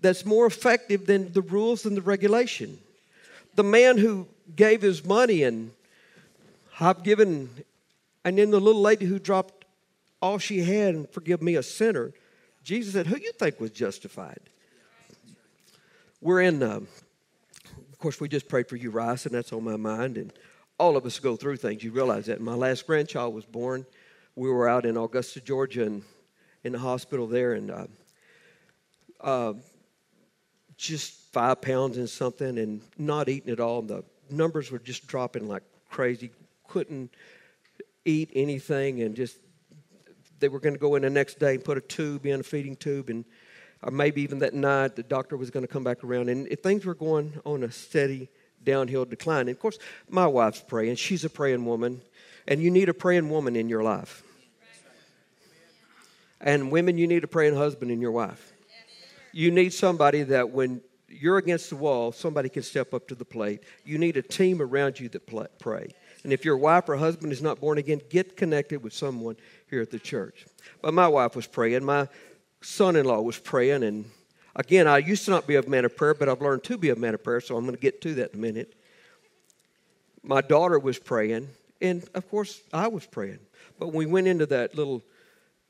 [0.00, 2.76] that's more effective than the rules and the regulation.
[3.54, 5.70] The man who gave his money and
[6.80, 7.50] I've given,
[8.24, 9.57] and then the little lady who dropped
[10.20, 12.12] all she had and forgive me a sinner,
[12.62, 14.40] Jesus said, Who you think was justified?
[16.20, 16.62] We're in.
[16.62, 16.80] Uh,
[17.92, 20.18] of course, we just prayed for you, Rice, and that's on my mind.
[20.18, 20.32] And
[20.78, 21.82] all of us go through things.
[21.82, 22.40] You realize that.
[22.40, 23.84] My last grandchild was born.
[24.36, 26.02] We were out in Augusta, Georgia, and
[26.62, 27.86] in the hospital there, and uh,
[29.20, 29.54] uh,
[30.76, 33.82] just five pounds and something, and not eating at all.
[33.82, 36.30] The numbers were just dropping like crazy.
[36.68, 37.10] Couldn't
[38.04, 39.38] eat anything, and just
[40.40, 42.42] they were going to go in the next day and put a tube in, a
[42.42, 43.24] feeding tube, and
[43.82, 46.28] or maybe even that night the doctor was going to come back around.
[46.28, 48.28] And if things were going on a steady
[48.64, 50.96] downhill decline, and of course, my wife's praying.
[50.96, 52.02] She's a praying woman,
[52.46, 54.22] and you need a praying woman in your life.
[56.40, 58.52] And women, you need a praying husband in your wife.
[59.32, 63.24] You need somebody that when you're against the wall, somebody can step up to the
[63.24, 63.62] plate.
[63.84, 65.26] You need a team around you that
[65.58, 65.94] pray.
[66.24, 69.36] And if your wife or husband is not born again, get connected with someone
[69.70, 70.46] here at the church.
[70.82, 71.84] But my wife was praying.
[71.84, 72.08] My
[72.60, 73.82] son in law was praying.
[73.82, 74.04] And
[74.56, 76.90] again, I used to not be a man of prayer, but I've learned to be
[76.90, 78.74] a man of prayer, so I'm going to get to that in a minute.
[80.22, 81.48] My daughter was praying,
[81.80, 83.38] and of course, I was praying.
[83.78, 85.02] But when we went into that little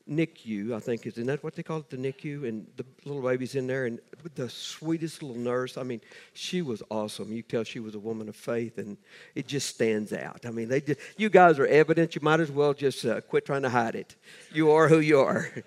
[0.08, 2.48] NICU, I think, isn't that what they call it, the NICU?
[2.48, 4.00] And the little baby's in there, and
[4.34, 5.76] the sweetest little nurse.
[5.76, 6.00] I mean,
[6.32, 7.32] she was awesome.
[7.32, 8.96] You tell she was a woman of faith, and
[9.34, 10.46] it just stands out.
[10.46, 12.14] I mean, they just, you guys are evident.
[12.14, 14.16] You might as well just uh, quit trying to hide it.
[14.52, 15.48] You are who you are.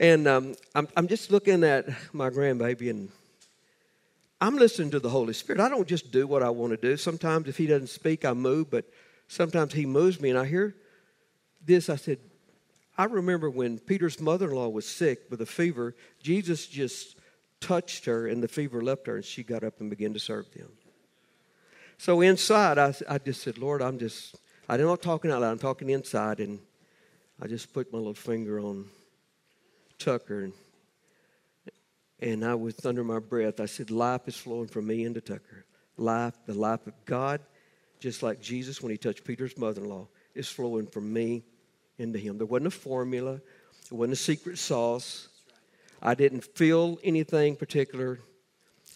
[0.00, 3.10] And um, I'm, I'm just looking at my grandbaby and
[4.40, 5.60] I'm listening to the Holy Spirit.
[5.60, 6.96] I don't just do what I want to do.
[6.96, 8.86] Sometimes if He doesn't speak, I move, but
[9.28, 10.30] sometimes He moves me.
[10.30, 10.74] And I hear
[11.62, 11.90] this.
[11.90, 12.18] I said,
[13.00, 17.16] I remember when Peter's mother in law was sick with a fever, Jesus just
[17.58, 20.52] touched her and the fever left her and she got up and began to serve
[20.52, 20.68] them.
[21.96, 24.36] So inside, I, I just said, Lord, I'm just,
[24.68, 26.40] I'm not talking out loud, I'm talking inside.
[26.40, 26.58] And
[27.40, 28.84] I just put my little finger on
[29.98, 30.42] Tucker.
[30.42, 30.52] And,
[32.20, 35.64] and I was under my breath, I said, Life is flowing from me into Tucker.
[35.96, 37.40] Life, the life of God,
[37.98, 41.44] just like Jesus when he touched Peter's mother in law, is flowing from me
[42.00, 42.38] into him.
[42.38, 45.28] There wasn't a formula, it wasn't a secret sauce.
[46.02, 48.20] I didn't feel anything particular.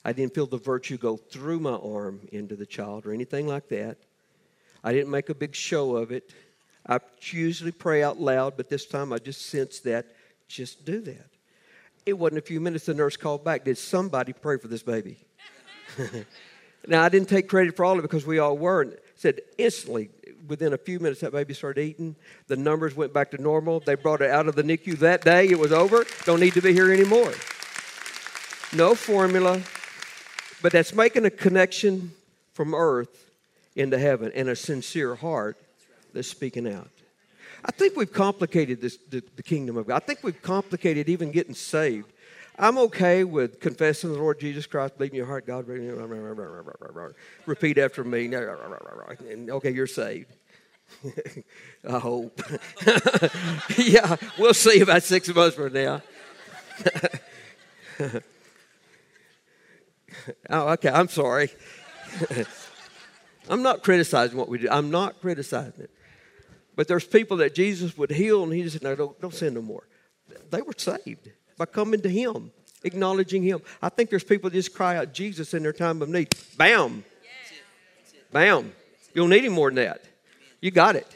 [0.04, 3.68] I didn't feel the virtue go through my arm into the child or anything like
[3.68, 3.98] that.
[4.82, 6.30] I didn't make a big show of it.
[6.86, 10.06] I usually pray out loud, but this time I just sensed that
[10.48, 11.30] just do that.
[12.04, 13.64] It wasn't a few minutes, the nurse called back.
[13.64, 15.16] Did somebody pray for this baby?
[16.86, 18.82] now, I didn't take credit for all of it because we all were.
[18.82, 20.10] And said instantly,
[20.46, 22.16] within a few minutes, that baby started eating.
[22.46, 23.80] The numbers went back to normal.
[23.80, 25.48] They brought it out of the NICU that day.
[25.48, 26.04] It was over.
[26.24, 27.33] Don't need to be here anymore.
[28.72, 29.62] No formula,
[30.62, 32.12] but that's making a connection
[32.54, 33.30] from earth
[33.76, 35.57] into heaven and a sincere heart
[36.12, 36.90] that's speaking out.
[37.64, 40.02] I think we've complicated this, the, the kingdom of God.
[40.02, 42.12] I think we've complicated even getting saved.
[42.58, 45.66] I'm okay with confessing the Lord Jesus Christ, believing your heart, God,
[47.46, 48.30] repeat after me.
[48.36, 50.32] Okay, you're saved.
[51.88, 52.40] I hope.
[53.76, 56.02] yeah, we'll see about six months from now.
[60.50, 61.50] oh, okay, I'm sorry.
[63.48, 64.68] I'm not criticizing what we do.
[64.70, 65.90] I'm not criticizing it.
[66.76, 69.56] But there's people that Jesus would heal, and he just said, No, don't, don't send
[69.56, 69.88] no more.
[70.50, 72.50] They were saved by coming to him,
[72.82, 73.60] acknowledging him.
[73.80, 76.34] I think there's people that just cry out Jesus in their time of need.
[76.56, 77.04] Bam.
[78.32, 78.72] Bam.
[79.14, 80.02] You don't need any more than that.
[80.60, 81.06] You got it.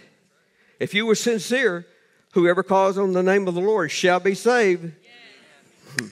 [0.78, 1.86] If you were sincere,
[2.32, 4.92] whoever calls on the name of the Lord shall be saved.
[5.98, 6.06] Hmm.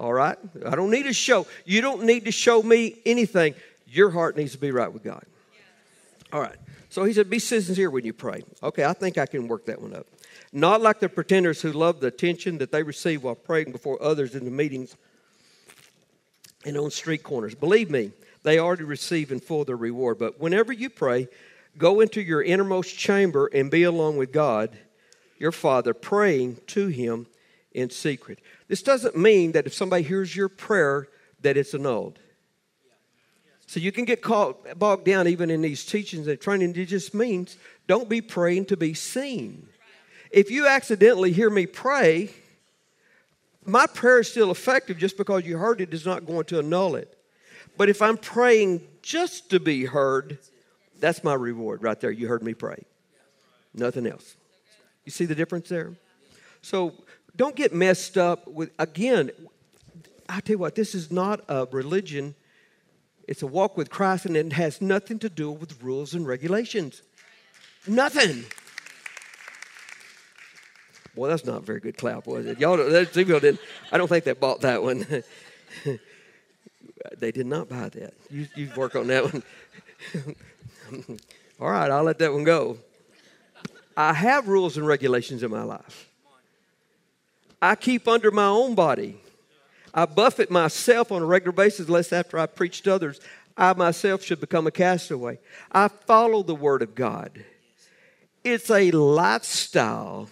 [0.00, 0.36] All right?
[0.64, 1.46] I don't need to show.
[1.64, 3.54] You don't need to show me anything.
[3.86, 5.24] Your heart needs to be right with God.
[6.32, 6.56] All right.
[6.88, 8.42] So he said, Be sincere when you pray.
[8.62, 10.06] Okay, I think I can work that one up.
[10.56, 14.34] Not like the pretenders who love the attention that they receive while praying before others
[14.34, 14.96] in the meetings
[16.64, 17.54] and on street corners.
[17.54, 20.18] Believe me, they already receive in full their reward.
[20.18, 21.28] But whenever you pray,
[21.76, 24.70] go into your innermost chamber and be alone with God,
[25.38, 27.26] your Father, praying to Him
[27.72, 28.38] in secret.
[28.66, 31.08] This doesn't mean that if somebody hears your prayer,
[31.42, 32.18] that it's annulled.
[33.66, 36.74] So you can get caught bogged down even in these teachings and training.
[36.76, 39.68] It just means don't be praying to be seen.
[40.36, 42.30] If you accidentally hear me pray,
[43.64, 46.94] my prayer is still effective just because you heard it is not going to annul
[46.94, 47.18] it.
[47.78, 50.38] But if I'm praying just to be heard,
[51.00, 52.10] that's my reward right there.
[52.10, 52.84] You heard me pray.
[53.72, 54.36] Nothing else.
[55.06, 55.94] You see the difference there?
[56.60, 56.92] So
[57.34, 59.30] don't get messed up with, again,
[60.28, 62.34] I tell you what, this is not a religion
[63.26, 67.02] it's a walk with Christ, and it has nothing to do with rules and regulations.
[67.86, 68.44] Nothing.
[71.16, 72.60] Boy, that's not a very good clap, was it?
[72.60, 72.76] Y'all,
[73.06, 73.58] people didn't.
[73.90, 75.06] I don't think they bought that one.
[77.18, 78.12] they did not buy that.
[78.30, 79.42] You, you work on that one.
[81.60, 82.76] All right, I'll let that one go.
[83.96, 86.10] I have rules and regulations in my life.
[87.62, 89.18] I keep under my own body.
[89.94, 93.20] I buffet myself on a regular basis, lest after I preach to others,
[93.56, 95.38] I myself should become a castaway.
[95.72, 97.42] I follow the Word of God.
[98.44, 100.28] It's a lifestyle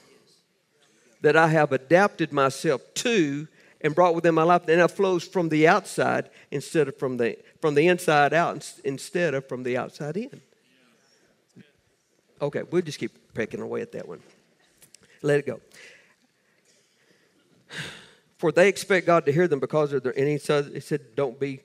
[1.24, 3.48] that I have adapted myself to
[3.80, 7.38] and brought within my life, and it flows from the outside instead of from the
[7.62, 10.42] from the inside out instead of from the outside in.
[12.42, 14.20] Okay, we'll just keep pecking away at that one.
[15.22, 15.60] Let it go.
[18.36, 20.16] For they expect God to hear them because of their.
[20.18, 21.60] And he said, he said, don't be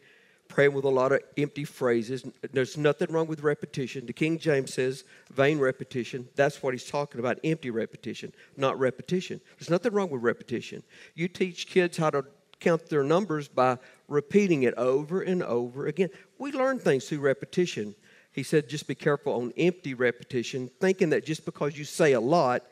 [0.49, 2.25] praying with a lot of empty phrases.
[2.51, 4.05] There's nothing wrong with repetition.
[4.05, 6.27] The King James says vain repetition.
[6.35, 9.39] That's what he's talking about empty repetition, not repetition.
[9.57, 10.83] There's nothing wrong with repetition.
[11.15, 12.25] You teach kids how to
[12.59, 16.09] count their numbers by repeating it over and over again.
[16.39, 17.95] We learn things through repetition.
[18.33, 22.19] He said, just be careful on empty repetition, thinking that just because you say a
[22.19, 22.63] lot,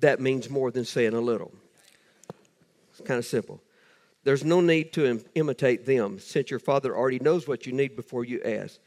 [0.00, 1.52] that means more than saying a little
[2.90, 3.62] It's kind of simple.
[4.24, 7.96] There's no need to Im- imitate them since your Father already knows what you need
[7.96, 8.78] before you ask.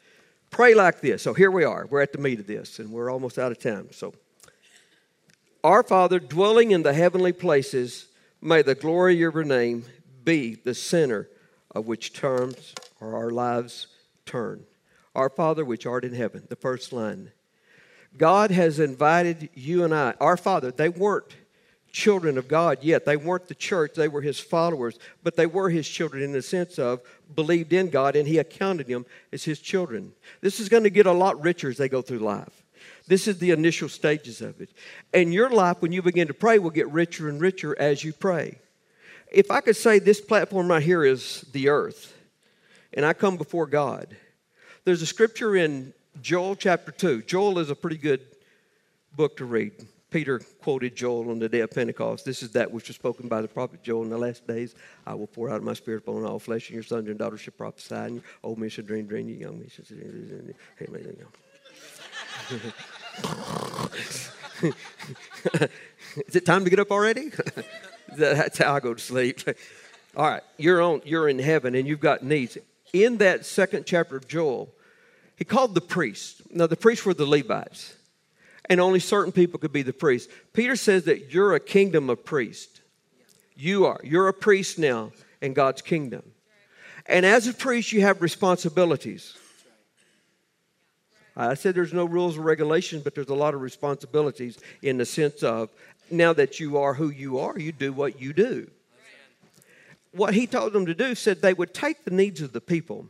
[0.49, 1.23] Pray like this.
[1.23, 1.85] So here we are.
[1.89, 3.89] We're at the meat of this, and we're almost out of time.
[3.91, 4.13] So,
[5.63, 8.07] our Father, dwelling in the heavenly places,
[8.41, 9.85] may the glory of your name
[10.23, 11.27] be the center
[11.73, 13.87] of which terms or our lives
[14.25, 14.63] turn.
[15.13, 17.31] Our Father, which art in heaven, the first line.
[18.17, 21.35] God has invited you and I, our Father, they weren't
[21.95, 23.05] children of God yet.
[23.05, 26.41] They weren't the church, they were his followers, but they were his children in the
[26.41, 27.01] sense of
[27.33, 30.11] believed in God and he accounted them as his children.
[30.41, 32.63] This is going to get a lot richer as they go through life.
[33.07, 34.69] This is the initial stages of it.
[35.13, 38.11] And your life, when you begin to pray, will get richer and richer as you
[38.11, 38.59] pray.
[39.31, 42.13] If I could say this platform right here is the earth,
[42.93, 44.15] and I come before God,
[44.83, 47.21] there's a scripture in Joel chapter 2.
[47.21, 48.21] Joel is a pretty good
[49.15, 49.73] book to read.
[50.15, 52.23] Peter quoted Joel on the day of Pentecost.
[52.23, 54.73] This is that which was spoken by the prophet Joel in the last days.
[55.05, 57.53] I will pour out my spirit upon all flesh, and your sons and daughters shall
[57.57, 60.55] prophesy, and your old men shall dream, dream, your young men shall dream.
[66.27, 67.33] Is it time to get up already?
[68.17, 69.41] That's how I go to sleep.
[70.15, 71.01] All right, you're on.
[71.03, 72.57] You're in heaven, and you've got needs.
[72.93, 74.73] In that second chapter of Joel,
[75.35, 76.41] he called the priests.
[76.51, 77.95] Now, the priests were the Levites
[78.69, 80.29] and only certain people could be the priest.
[80.53, 82.81] Peter says that you're a kingdom of priests.
[83.55, 83.99] You are.
[84.03, 86.23] You're a priest now in God's kingdom.
[87.05, 89.37] And as a priest, you have responsibilities.
[91.37, 95.05] I said there's no rules or regulations, but there's a lot of responsibilities in the
[95.05, 95.69] sense of
[96.09, 98.69] now that you are who you are, you do what you do.
[100.11, 103.07] What he told them to do said they would take the needs of the people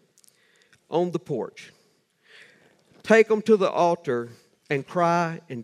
[0.89, 1.71] on the porch,
[3.03, 4.29] take them to the altar,
[4.69, 5.63] and cry and,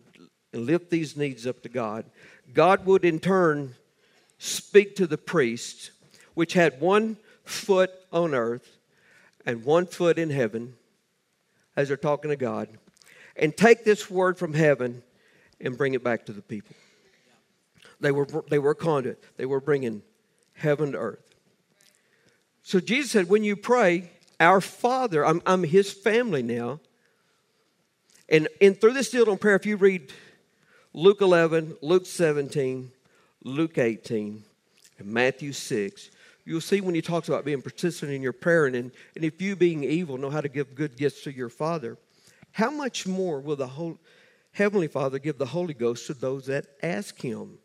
[0.54, 2.06] and lift these needs up to God,
[2.54, 3.76] God would in turn
[4.38, 5.92] speak to the priests,
[6.34, 8.78] which had one foot on earth
[9.46, 10.76] and one foot in heaven,
[11.76, 12.68] as they're talking to God,
[13.36, 15.04] and take this word from heaven
[15.60, 16.76] and bring it back to the people.
[18.00, 20.02] They were, they were a conduit, they were bringing
[20.54, 21.36] heaven to earth.
[22.64, 26.80] So Jesus said, when you pray, our Father, I'm, I'm his family now.
[28.32, 30.10] And, and through this deal on prayer, if you read
[30.94, 32.90] Luke 11, Luke 17,
[33.44, 34.42] Luke 18,
[35.00, 36.10] and Matthew 6,
[36.46, 39.58] you'll see when he talks about being persistent in your prayer and, and if you
[39.58, 41.98] being evil know how to give good gifts to your Father,
[42.54, 44.00] how much more will the whole,
[44.54, 47.58] Heavenly Father give the Holy Ghost to those that ask Him?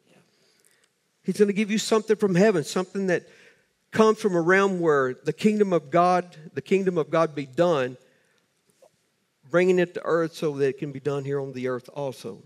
[1.22, 3.28] He's going to give you something from heaven, something that
[3.92, 7.96] comes from a realm where the kingdom of God, the kingdom of God be done
[9.50, 12.42] bringing it to earth so that it can be done here on the earth also.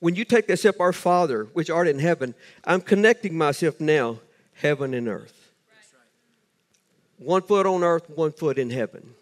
[0.00, 4.18] When you take that step, our Father, which art in heaven, I'm connecting myself now,
[4.54, 5.50] heaven and earth.
[7.18, 9.14] One foot on earth, one foot in heaven.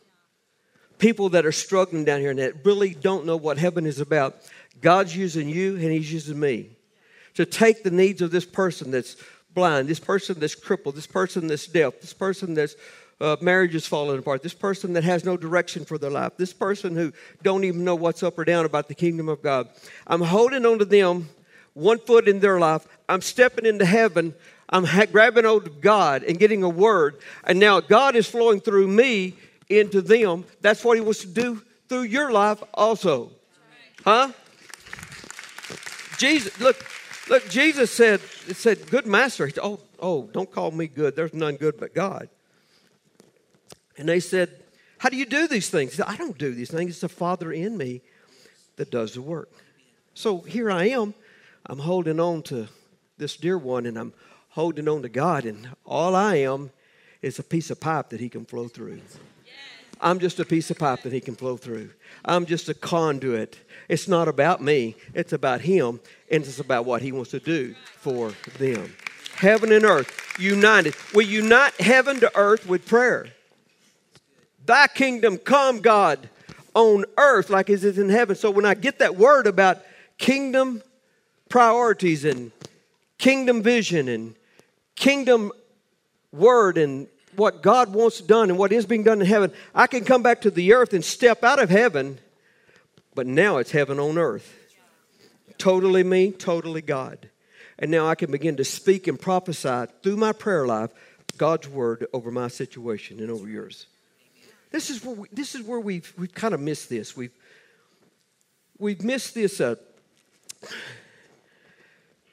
[0.99, 4.37] People that are struggling down here and that really don't know what heaven is about,
[4.81, 6.71] God's using you and He's using me
[7.35, 9.17] to take the needs of this person that's
[9.53, 12.75] blind, this person that's crippled, this person that's deaf, this person that's
[13.21, 16.53] uh, marriage is falling apart, this person that has no direction for their life, this
[16.53, 19.69] person who don't even know what's up or down about the kingdom of God.
[20.07, 21.29] I'm holding on to them,
[21.75, 22.87] one foot in their life.
[23.09, 24.35] I'm stepping into heaven.
[24.69, 27.19] I'm ha- grabbing hold of God and getting a word.
[27.45, 29.35] And now God is flowing through me
[29.69, 30.45] into them.
[30.61, 33.33] That's what He wants to do through your life also.
[34.05, 34.33] Huh?
[36.17, 36.77] Jesus, look,
[37.29, 39.51] look, Jesus said, it said, good master.
[39.63, 41.17] Oh, oh, don't call me good.
[41.17, 42.29] There's none good but God.
[44.01, 44.49] And they said,
[44.97, 45.93] How do you do these things?
[45.93, 46.93] Said, I don't do these things.
[46.93, 48.01] It's the Father in me
[48.77, 49.51] that does the work.
[50.15, 51.13] So here I am.
[51.67, 52.67] I'm holding on to
[53.19, 54.15] this dear one and I'm
[54.49, 56.71] holding on to God, and all I am
[57.21, 59.03] is a piece of pipe that He can flow through.
[60.01, 61.91] I'm just a piece of pipe that He can flow through.
[62.25, 63.59] I'm just a conduit.
[63.87, 67.75] It's not about me, it's about Him, and it's about what He wants to do
[67.99, 68.97] for them.
[69.35, 70.95] Heaven and earth united.
[71.15, 73.35] We unite heaven to earth with prayer.
[74.67, 76.29] Thy kingdom come, God,
[76.75, 78.37] on earth like it is in heaven.
[78.37, 79.83] So when I get that word about
[80.19, 80.83] kingdom
[81.49, 82.53] priorities and
[83.19, 84.35] kingdom vision and
[84.95, 85.53] kingdom
[86.33, 90.05] word and what God wants done and what is being done in heaven, I can
[90.05, 92.19] come back to the earth and step out of heaven,
[93.15, 94.57] but now it's heaven on earth.
[95.59, 97.29] Totally me, totally God.
[97.79, 100.91] And now I can begin to speak and prophesy through my prayer life
[101.37, 103.87] God's word over my situation and over yours.
[104.71, 107.17] This is where we, this is where we've we've kind of missed this.
[107.17, 107.33] We've
[108.79, 109.61] we've missed this.
[109.61, 109.75] Uh,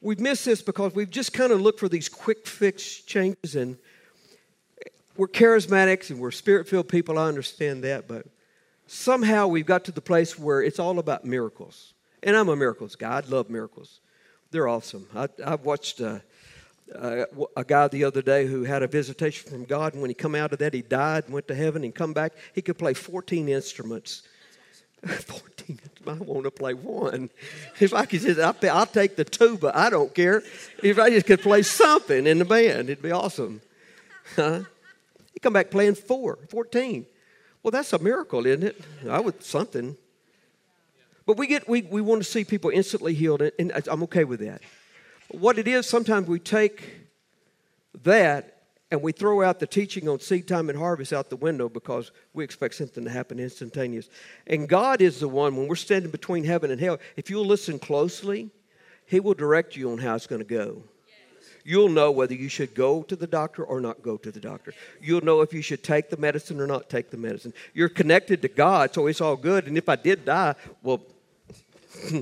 [0.01, 3.77] we've missed this because we've just kind of looked for these quick fix changes, and
[5.15, 7.17] we're charismatics and we're spirit filled people.
[7.17, 8.27] I understand that, but
[8.85, 11.93] somehow we've got to the place where it's all about miracles.
[12.21, 13.17] And I'm a miracles guy.
[13.17, 13.99] I love miracles.
[14.51, 15.07] They're awesome.
[15.15, 16.01] I, have watched.
[16.01, 16.19] Uh,
[16.95, 17.25] uh,
[17.55, 20.35] a guy the other day who had a visitation from God, and when he come
[20.35, 22.33] out of that, he died and went to heaven and come back.
[22.53, 24.23] He could play 14 instruments.
[25.05, 25.79] 14.
[26.07, 27.29] I want to play one.
[27.79, 29.71] If I could just, I'll, take the tuba.
[29.77, 30.41] I don't care.
[30.81, 33.61] If I just could play something in the band, it'd be awesome.
[34.35, 34.61] Huh?
[35.33, 37.05] You come back playing four, 14.
[37.61, 38.81] Well, that's a miracle, isn't it?
[39.09, 39.97] I would something.
[41.25, 44.39] But we get we, we want to see people instantly healed, and I'm okay with
[44.39, 44.61] that.
[45.29, 47.07] What it is, sometimes we take
[48.03, 48.57] that
[48.89, 52.11] and we throw out the teaching on seed time and harvest out the window because
[52.33, 54.09] we expect something to happen instantaneous.
[54.45, 57.79] And God is the one, when we're standing between heaven and hell, if you'll listen
[57.79, 58.49] closely,
[59.05, 60.83] He will direct you on how it's going to go.
[61.65, 64.73] You'll know whether you should go to the doctor or not go to the doctor.
[65.01, 67.53] You'll know if you should take the medicine or not take the medicine.
[67.73, 69.67] You're connected to God, so it's all good.
[69.67, 71.01] And if I did die, well,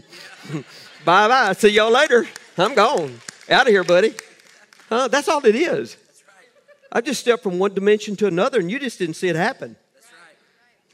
[1.06, 1.53] bye bye.
[1.53, 2.26] See y'all later.
[2.58, 3.20] I'm gone.
[3.49, 4.14] Out of here, buddy.
[4.89, 5.08] Huh?
[5.08, 5.97] That's all it is.
[6.91, 9.76] I just stepped from one dimension to another, and you just didn't see it happen.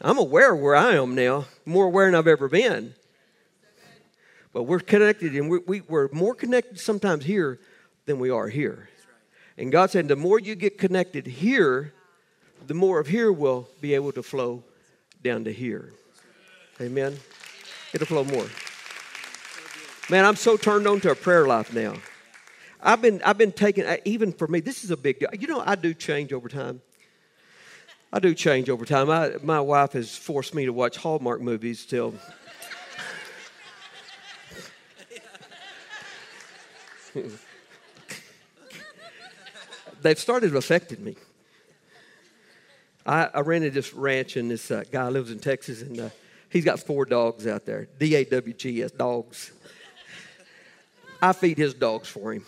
[0.02, 2.96] I'm aware where I am now, more aware than I've ever been.
[4.54, 7.60] But we're connected, and we, we, we're more connected sometimes here
[8.06, 8.90] than we are here.
[9.58, 11.94] And God said, the more you get connected here,
[12.66, 14.64] the more of here will be able to flow
[15.22, 15.94] down to here.
[16.82, 17.16] Amen.
[17.94, 18.48] It'll flow more.
[20.10, 21.94] Man, I'm so turned on to a prayer life now.
[22.82, 25.30] I've been, I've been taking, even for me, this is a big deal.
[25.38, 26.82] You know, I do change over time.
[28.12, 29.10] I do change over time.
[29.10, 32.14] I, my wife has forced me to watch Hallmark movies till.
[40.02, 41.16] They've started affecting me.
[43.06, 46.10] I, I rented this ranch, and this uh, guy lives in Texas, and uh,
[46.50, 47.88] he's got four dogs out there.
[47.98, 49.52] D A W G S, dogs.
[51.22, 52.46] I feed his dogs for him.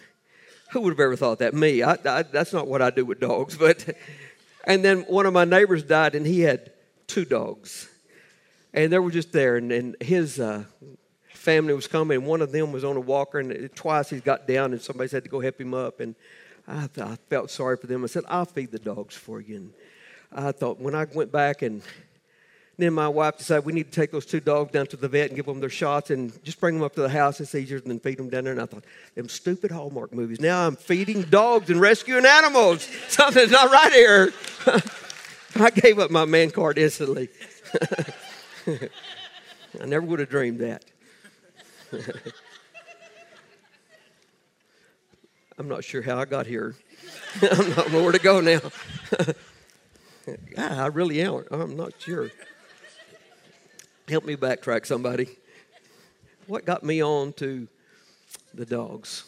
[0.72, 1.54] Who would have ever thought that?
[1.54, 1.84] Me.
[1.84, 3.58] I, I, that's not what I do with dogs.
[3.60, 3.96] But
[4.66, 6.72] and then one of my neighbors died, and he had
[7.06, 7.90] two dogs,
[8.74, 10.64] and they were just there, and, and his uh,
[11.30, 14.48] family was coming, and one of them was on a walker, and twice he got
[14.48, 16.16] down, and somebody had to go help him up, and
[16.68, 18.04] I, I felt sorry for them.
[18.04, 19.74] I said, "I'll feed the dogs for you." And
[20.34, 21.82] I thought when I went back and
[22.78, 25.28] then my wife decided we need to take those two dogs down to the vet
[25.28, 27.40] and give them their shots and just bring them up to the house.
[27.40, 28.54] It's easier than feed them down there.
[28.54, 30.40] And I thought, them stupid Hallmark movies.
[30.40, 32.84] Now I'm feeding dogs and rescuing animals.
[33.10, 34.34] Something's not right here.
[35.56, 37.30] I gave up my man card instantly.
[38.68, 40.84] I never would have dreamed that.
[45.60, 46.76] I'm not sure how I got here.
[47.52, 48.62] I'm not where to go now.
[50.58, 51.44] I really am.
[51.52, 52.32] I'm not sure.
[54.08, 55.30] Help me backtrack, somebody.
[56.48, 57.68] What got me on to
[58.54, 59.24] the dogs?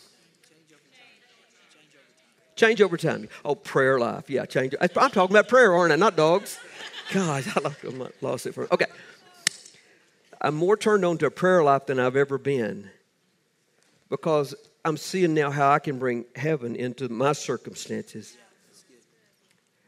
[2.55, 3.27] Change over time.
[3.43, 4.29] Oh, prayer life.
[4.29, 4.75] Yeah, change.
[4.81, 5.95] I'm talking about prayer, aren't I?
[5.95, 6.57] Not dogs.
[7.11, 7.71] God, I
[8.21, 8.71] lost it for.
[8.73, 8.85] Okay.
[10.41, 12.89] I'm more turned on to a prayer life than I've ever been
[14.09, 18.37] because I'm seeing now how I can bring heaven into my circumstances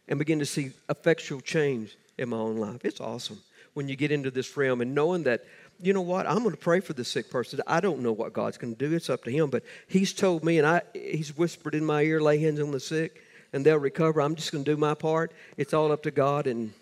[0.08, 2.84] and begin to see effectual change in my own life.
[2.84, 3.42] It's awesome
[3.78, 5.46] when you get into this realm and knowing that,
[5.80, 7.62] you know what, I'm going to pray for this sick person.
[7.68, 8.96] I don't know what God's going to do.
[8.96, 9.52] It's up to Him.
[9.52, 12.80] But He's told me, and I, He's whispered in my ear, lay hands on the
[12.80, 13.22] sick
[13.54, 14.20] and they'll recover.
[14.20, 15.32] I'm just going to do my part.
[15.58, 16.48] It's all up to God.
[16.48, 16.74] And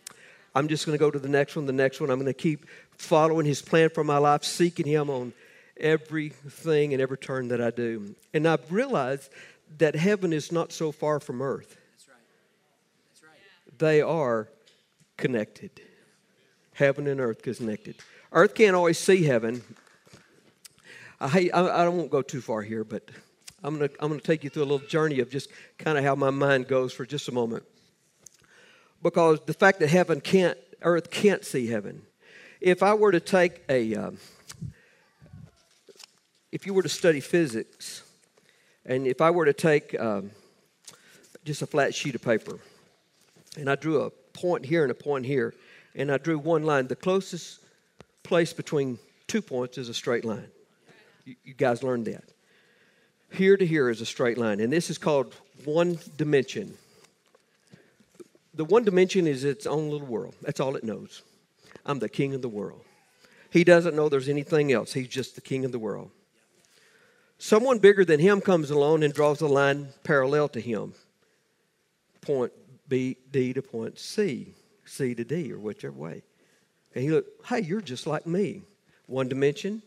[0.55, 2.09] I'm just going to go to the next one, the next one.
[2.09, 5.33] I'm going to keep following His plan for my life, seeking Him on
[5.75, 8.15] everything and every turn that I do.
[8.33, 9.29] And I've realized
[9.79, 11.75] that heaven is not so far from earth.
[11.91, 12.15] That's right.
[13.11, 13.79] That's right.
[13.79, 14.47] They are
[15.17, 15.81] connected
[16.75, 17.95] heaven and earth connected.
[18.31, 19.63] Earth can't always see heaven.
[21.19, 23.09] I, I, I won't go too far here, but
[23.63, 26.03] I'm going to I'm to take you through a little journey of just kind of
[26.03, 27.63] how my mind goes for just a moment.
[29.01, 32.01] Because the fact that heaven can't, earth can't see heaven.
[32.59, 34.17] If I were to take a, um,
[36.51, 38.03] if you were to study physics,
[38.85, 40.31] and if I were to take um,
[41.45, 42.59] just a flat sheet of paper,
[43.57, 45.53] and I drew a point here and a point here,
[45.95, 46.87] and I drew one line.
[46.87, 47.59] The closest
[48.23, 50.47] place between two points is a straight line.
[51.23, 52.23] You, you guys learned that.
[53.31, 55.33] Here to here is a straight line, and this is called
[55.63, 56.75] one dimension.
[58.53, 60.35] The one dimension is its own little world.
[60.41, 61.23] That's all it knows.
[61.85, 62.81] I'm the king of the world.
[63.49, 64.93] He doesn't know there's anything else.
[64.93, 66.11] He's just the king of the world.
[67.37, 70.93] Someone bigger than him comes along and draws a line parallel to him.
[72.21, 72.53] Point
[72.87, 74.53] B, D to point C.
[74.85, 76.23] C to D or whichever way.
[76.93, 78.61] And he looked, hey, you're just like me.
[79.07, 79.81] One dimension,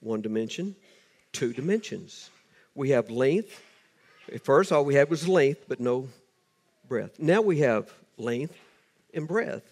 [0.00, 0.74] one dimension,
[1.32, 2.30] two dimensions.
[2.74, 3.60] We have length.
[4.32, 6.08] At first, all we had was length, but no
[6.88, 7.18] breadth.
[7.18, 8.56] Now we have length
[9.12, 9.70] and breadth.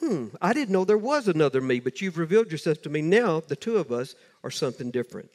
[0.00, 3.00] Hmm, I didn't know there was another me, but you've revealed yourself to me.
[3.00, 5.30] Now the two of us are something different.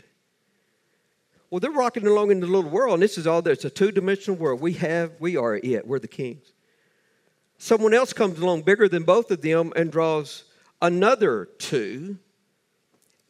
[1.49, 3.53] Well, they're rocking along in the little world, and this is all there.
[3.53, 4.62] It's a two dimensional world.
[4.62, 5.86] We have, we are it.
[5.86, 6.53] We're the kings.
[7.62, 10.45] Someone else comes along bigger than both of them and draws
[10.82, 12.18] another two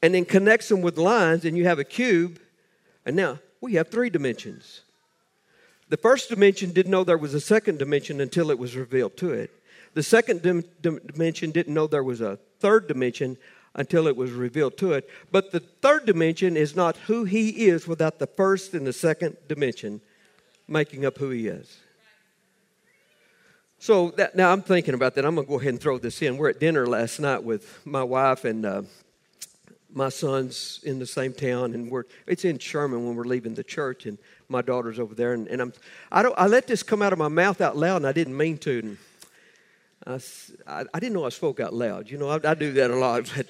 [0.01, 2.39] and then connects them with lines, and you have a cube.
[3.05, 4.83] And now we have three dimensions.
[5.89, 9.33] The first dimension didn't know there was a second dimension until it was revealed to
[9.33, 9.51] it.
[9.95, 13.35] The second dim- dimension didn't know there was a third dimension
[13.75, 15.09] until it was revealed to it.
[15.29, 19.35] But the third dimension is not who he is without the first and the second
[19.49, 19.99] dimension
[20.69, 21.81] making up who he is.
[23.81, 25.25] So that, now I'm thinking about that.
[25.25, 26.37] I'm going to go ahead and throw this in.
[26.37, 28.83] We're at dinner last night with my wife and uh,
[29.91, 33.63] my son's in the same town, and we're it's in Sherman when we're leaving the
[33.63, 35.73] church, and my daughter's over there, and, and I'm
[36.11, 38.37] I don't I let this come out of my mouth out loud, and I didn't
[38.37, 38.79] mean to.
[40.05, 40.21] And,
[40.67, 42.09] I, I, didn't know I spoke out loud.
[42.09, 43.31] You know, I, I do that a lot.
[43.35, 43.47] But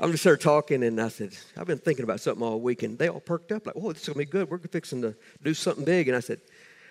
[0.00, 2.98] I'm just there talking, and I said, I've been thinking about something all week, and
[2.98, 4.50] they all perked up like, oh, this is going to be good.
[4.50, 6.08] We're fixing to do something big.
[6.08, 6.40] And I said,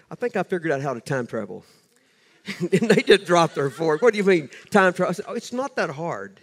[0.09, 1.65] I think I figured out how to time travel.
[2.59, 4.01] and they just dropped their fork.
[4.01, 5.11] What do you mean, time travel?
[5.11, 6.39] I said, oh, it's not that hard.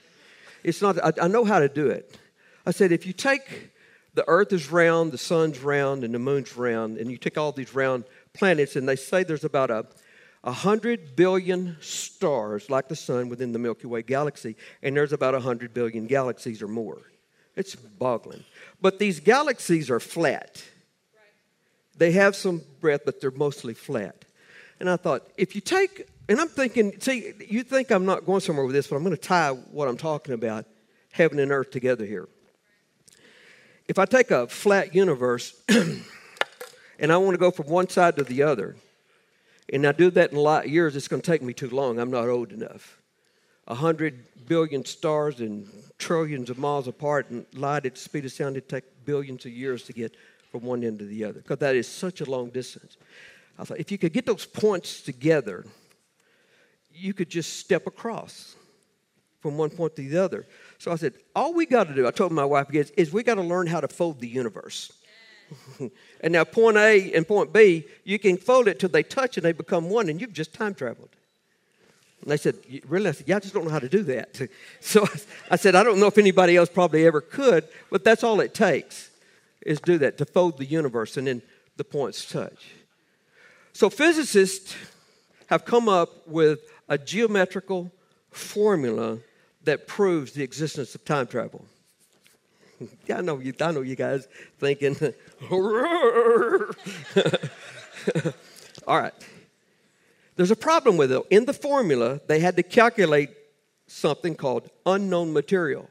[0.64, 2.18] It's not, I, I know how to do it.
[2.66, 3.70] I said, if you take
[4.14, 7.52] the earth is round, the sun's round, and the moon's round, and you take all
[7.52, 9.86] these round planets, and they say there's about a
[10.42, 15.74] 100 billion stars like the sun within the Milky Way galaxy, and there's about 100
[15.74, 17.02] billion galaxies or more.
[17.56, 18.44] It's boggling.
[18.80, 20.64] But these galaxies are flat.
[21.96, 24.24] They have some breadth, but they're mostly flat.
[24.80, 28.40] And I thought, if you take, and I'm thinking, see, you think I'm not going
[28.40, 30.64] somewhere with this, but I'm going to tie what I'm talking about,
[31.12, 32.28] heaven and earth, together here.
[33.86, 38.24] If I take a flat universe and I want to go from one side to
[38.24, 38.76] the other,
[39.70, 41.98] and I do that in light years, it's going to take me too long.
[41.98, 42.98] I'm not old enough.
[43.68, 45.68] A hundred billion stars and
[45.98, 49.52] trillions of miles apart and light at the speed of sound, it take billions of
[49.52, 50.16] years to get
[50.50, 52.96] from one end to the other because that is such a long distance.
[53.60, 55.66] I thought if you could get those points together,
[56.92, 58.56] you could just step across
[59.40, 60.46] from one point to the other.
[60.78, 63.22] So I said, all we got to do, I told my wife, is, is we
[63.22, 64.92] got to learn how to fold the universe.
[66.20, 69.44] and now point A and point B, you can fold it till they touch and
[69.44, 71.10] they become one, and you've just time traveled.
[72.22, 72.56] And they said,
[72.86, 73.08] Really?
[73.08, 74.40] I said, Yeah, I just don't know how to do that.
[74.80, 75.06] So
[75.50, 78.54] I said, I don't know if anybody else probably ever could, but that's all it
[78.54, 79.10] takes
[79.66, 81.42] is do that, to fold the universe, and then
[81.76, 82.70] the points touch.
[83.72, 84.74] So physicists
[85.46, 87.92] have come up with a geometrical
[88.30, 89.18] formula
[89.64, 91.64] that proves the existence of time travel.
[93.14, 94.26] I know you, I know you guys
[94.58, 94.96] thinking,
[98.86, 99.12] all right.
[100.36, 101.22] There's a problem with it.
[101.28, 103.30] In the formula, they had to calculate
[103.86, 105.88] something called unknown material.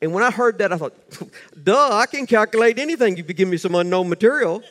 [0.00, 0.94] And when I heard that, I thought,
[1.62, 4.62] duh, I can calculate anything if you give me some unknown material.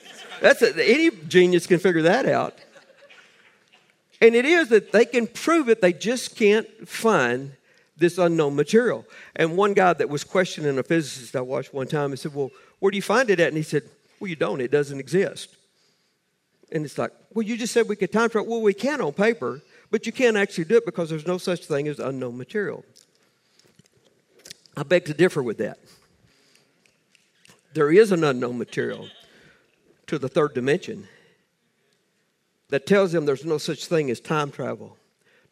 [0.41, 2.57] That's a, any genius can figure that out.
[4.21, 7.51] And it is that they can prove it, they just can't find
[7.97, 9.05] this unknown material.
[9.35, 12.51] And one guy that was questioning a physicist I watched one time, he said, Well,
[12.79, 13.49] where do you find it at?
[13.49, 13.83] And he said,
[14.19, 15.55] Well, you don't, it doesn't exist.
[16.71, 18.51] And it's like, Well, you just said we could time travel.
[18.51, 19.61] Well, we can on paper,
[19.91, 22.83] but you can't actually do it because there's no such thing as unknown material.
[24.77, 25.77] I beg to differ with that.
[27.73, 29.07] There is an unknown material
[30.07, 31.07] to the third dimension
[32.69, 34.97] that tells them there's no such thing as time travel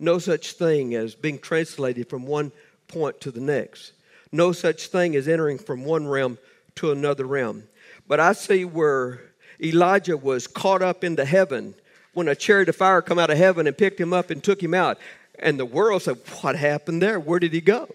[0.04, 2.52] no such thing as being translated from one
[2.88, 3.94] point to the next.
[4.32, 6.38] No such thing as entering from one realm
[6.76, 7.64] to another realm.
[8.08, 9.22] But I see where
[9.62, 11.76] Elijah was caught up into heaven
[12.14, 14.62] when a chariot of fire come out of heaven and picked him up and took
[14.62, 14.98] him out.
[15.40, 17.20] And the world said, What happened there?
[17.20, 17.88] Where did he go?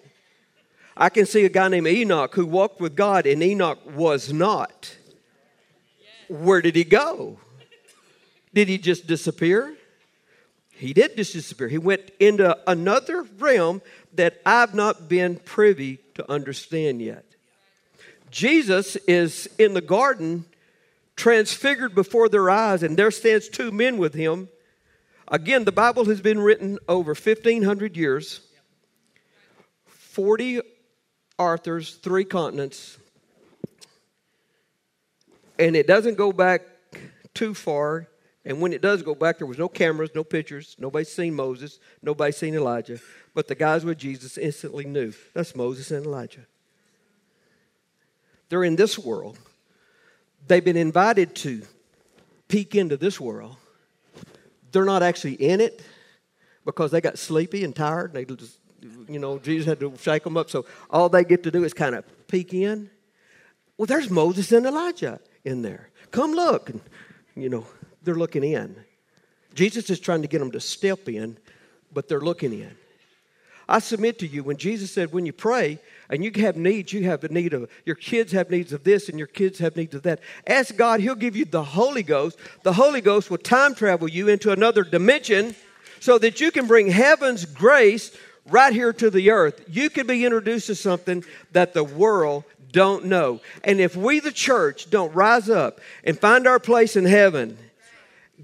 [0.97, 4.97] I can see a guy named Enoch who walked with God, and Enoch was not.
[6.29, 7.39] Where did he go?
[8.55, 9.75] Did he just disappear?
[10.71, 11.69] He did just disappear.
[11.69, 13.83] He went into another realm
[14.15, 17.25] that I've not been privy to understand yet.
[18.31, 20.45] Jesus is in the garden,
[21.17, 24.49] transfigured before their eyes, and there stands two men with him.
[25.27, 28.41] Again, the Bible has been written over 1,500 years,
[29.87, 30.61] 40
[31.39, 32.99] authors, three continents,
[35.59, 36.63] and it doesn't go back
[37.35, 38.07] too far.
[38.45, 40.77] And when it does go back, there was no cameras, no pictures.
[40.79, 41.81] Nobody's seen Moses.
[42.03, 42.99] Nobody's seen Elijah.
[43.35, 46.47] But the guys with Jesus instantly knew that's Moses and Elijah.
[48.49, 49.39] They're in this world.
[50.47, 51.63] They've been invited to
[52.47, 53.57] peek into this world.
[54.73, 55.83] They're not actually in it
[56.65, 58.15] because they got sleepy and tired.
[58.15, 58.59] And They just
[59.09, 60.49] You know, Jesus had to shake them up.
[60.49, 62.89] So all they get to do is kind of peek in.
[63.77, 65.91] Well, there's Moses and Elijah in there.
[66.11, 66.71] Come look.
[66.71, 66.81] And,
[67.35, 67.67] you know,
[68.03, 68.77] they're looking in.
[69.55, 71.37] Jesus is trying to get them to step in,
[71.93, 72.77] but they're looking in.
[73.69, 75.79] I submit to you, when Jesus said, when you pray
[76.09, 79.11] and you have needs, you have the need of, your kids have needs of this
[79.11, 80.21] and your kids have needs of that.
[80.47, 82.39] Ask God, He'll give you the Holy Ghost.
[82.63, 85.55] The Holy Ghost will time travel you into another dimension
[86.01, 88.17] so that you can bring heaven's grace
[88.47, 89.63] right here to the earth.
[89.69, 91.23] You can be introduced to something
[91.53, 93.41] that the world don't know.
[93.65, 97.59] And if we, the church, don't rise up and find our place in heaven,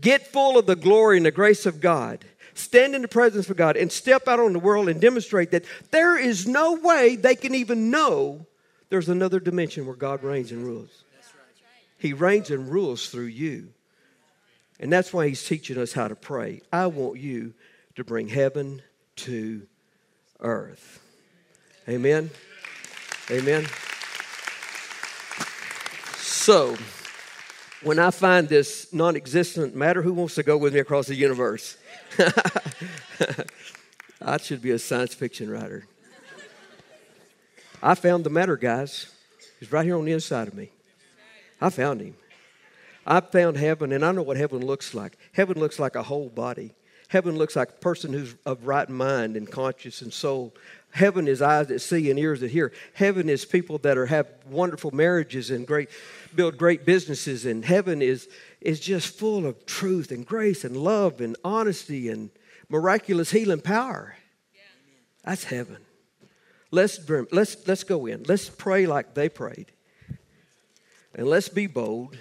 [0.01, 3.57] get full of the glory and the grace of God, stand in the presence of
[3.57, 7.35] God, and step out on the world and demonstrate that there is no way they
[7.35, 8.47] can even know
[8.89, 11.05] there's another dimension where God reigns and rules.
[11.99, 13.69] He reigns and rules through you.
[14.79, 16.61] And that's why He's teaching us how to pray.
[16.73, 17.55] I want you
[17.97, 18.83] to bring heaven
[19.17, 19.67] to
[20.41, 21.01] earth.
[21.89, 22.31] Amen.
[23.31, 23.67] Amen.
[26.45, 26.77] So,
[27.83, 31.15] when I find this non existent matter, who wants to go with me across the
[31.15, 31.79] universe?
[34.21, 35.87] I should be a science fiction writer.
[37.83, 39.11] I found the matter, guys.
[39.59, 40.69] He's right here on the inside of me.
[41.63, 42.15] I found him.
[43.07, 45.17] I found heaven, and I know what heaven looks like.
[45.33, 46.75] Heaven looks like a whole body.
[47.09, 50.55] Heaven looks like a person who's of right mind and conscience and soul.
[50.91, 52.73] Heaven is eyes that see and ears that hear.
[52.93, 55.91] Heaven is people that are have wonderful marriages and great
[56.37, 57.45] build great businesses.
[57.47, 58.29] And heaven is
[58.61, 62.31] is just full of truth and grace and love and honesty and
[62.69, 64.17] miraculous healing power.
[65.25, 65.79] That's heaven.
[66.71, 68.25] Let's let's let's go in.
[68.25, 69.73] Let's pray like they prayed.
[71.15, 72.17] And let's be bold.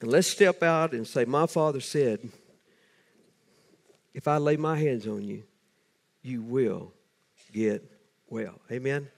[0.00, 2.30] And let's step out and say, My father said,
[4.14, 5.44] if I lay my hands on you,
[6.22, 6.92] you will
[7.52, 7.84] get
[8.28, 8.60] well.
[8.70, 8.96] Amen?
[8.96, 9.08] Amen.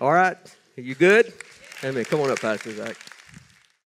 [0.00, 0.36] All right.
[0.76, 1.32] Are you good?
[1.84, 2.04] Amen.
[2.04, 2.96] Come on up, Pastor Zach.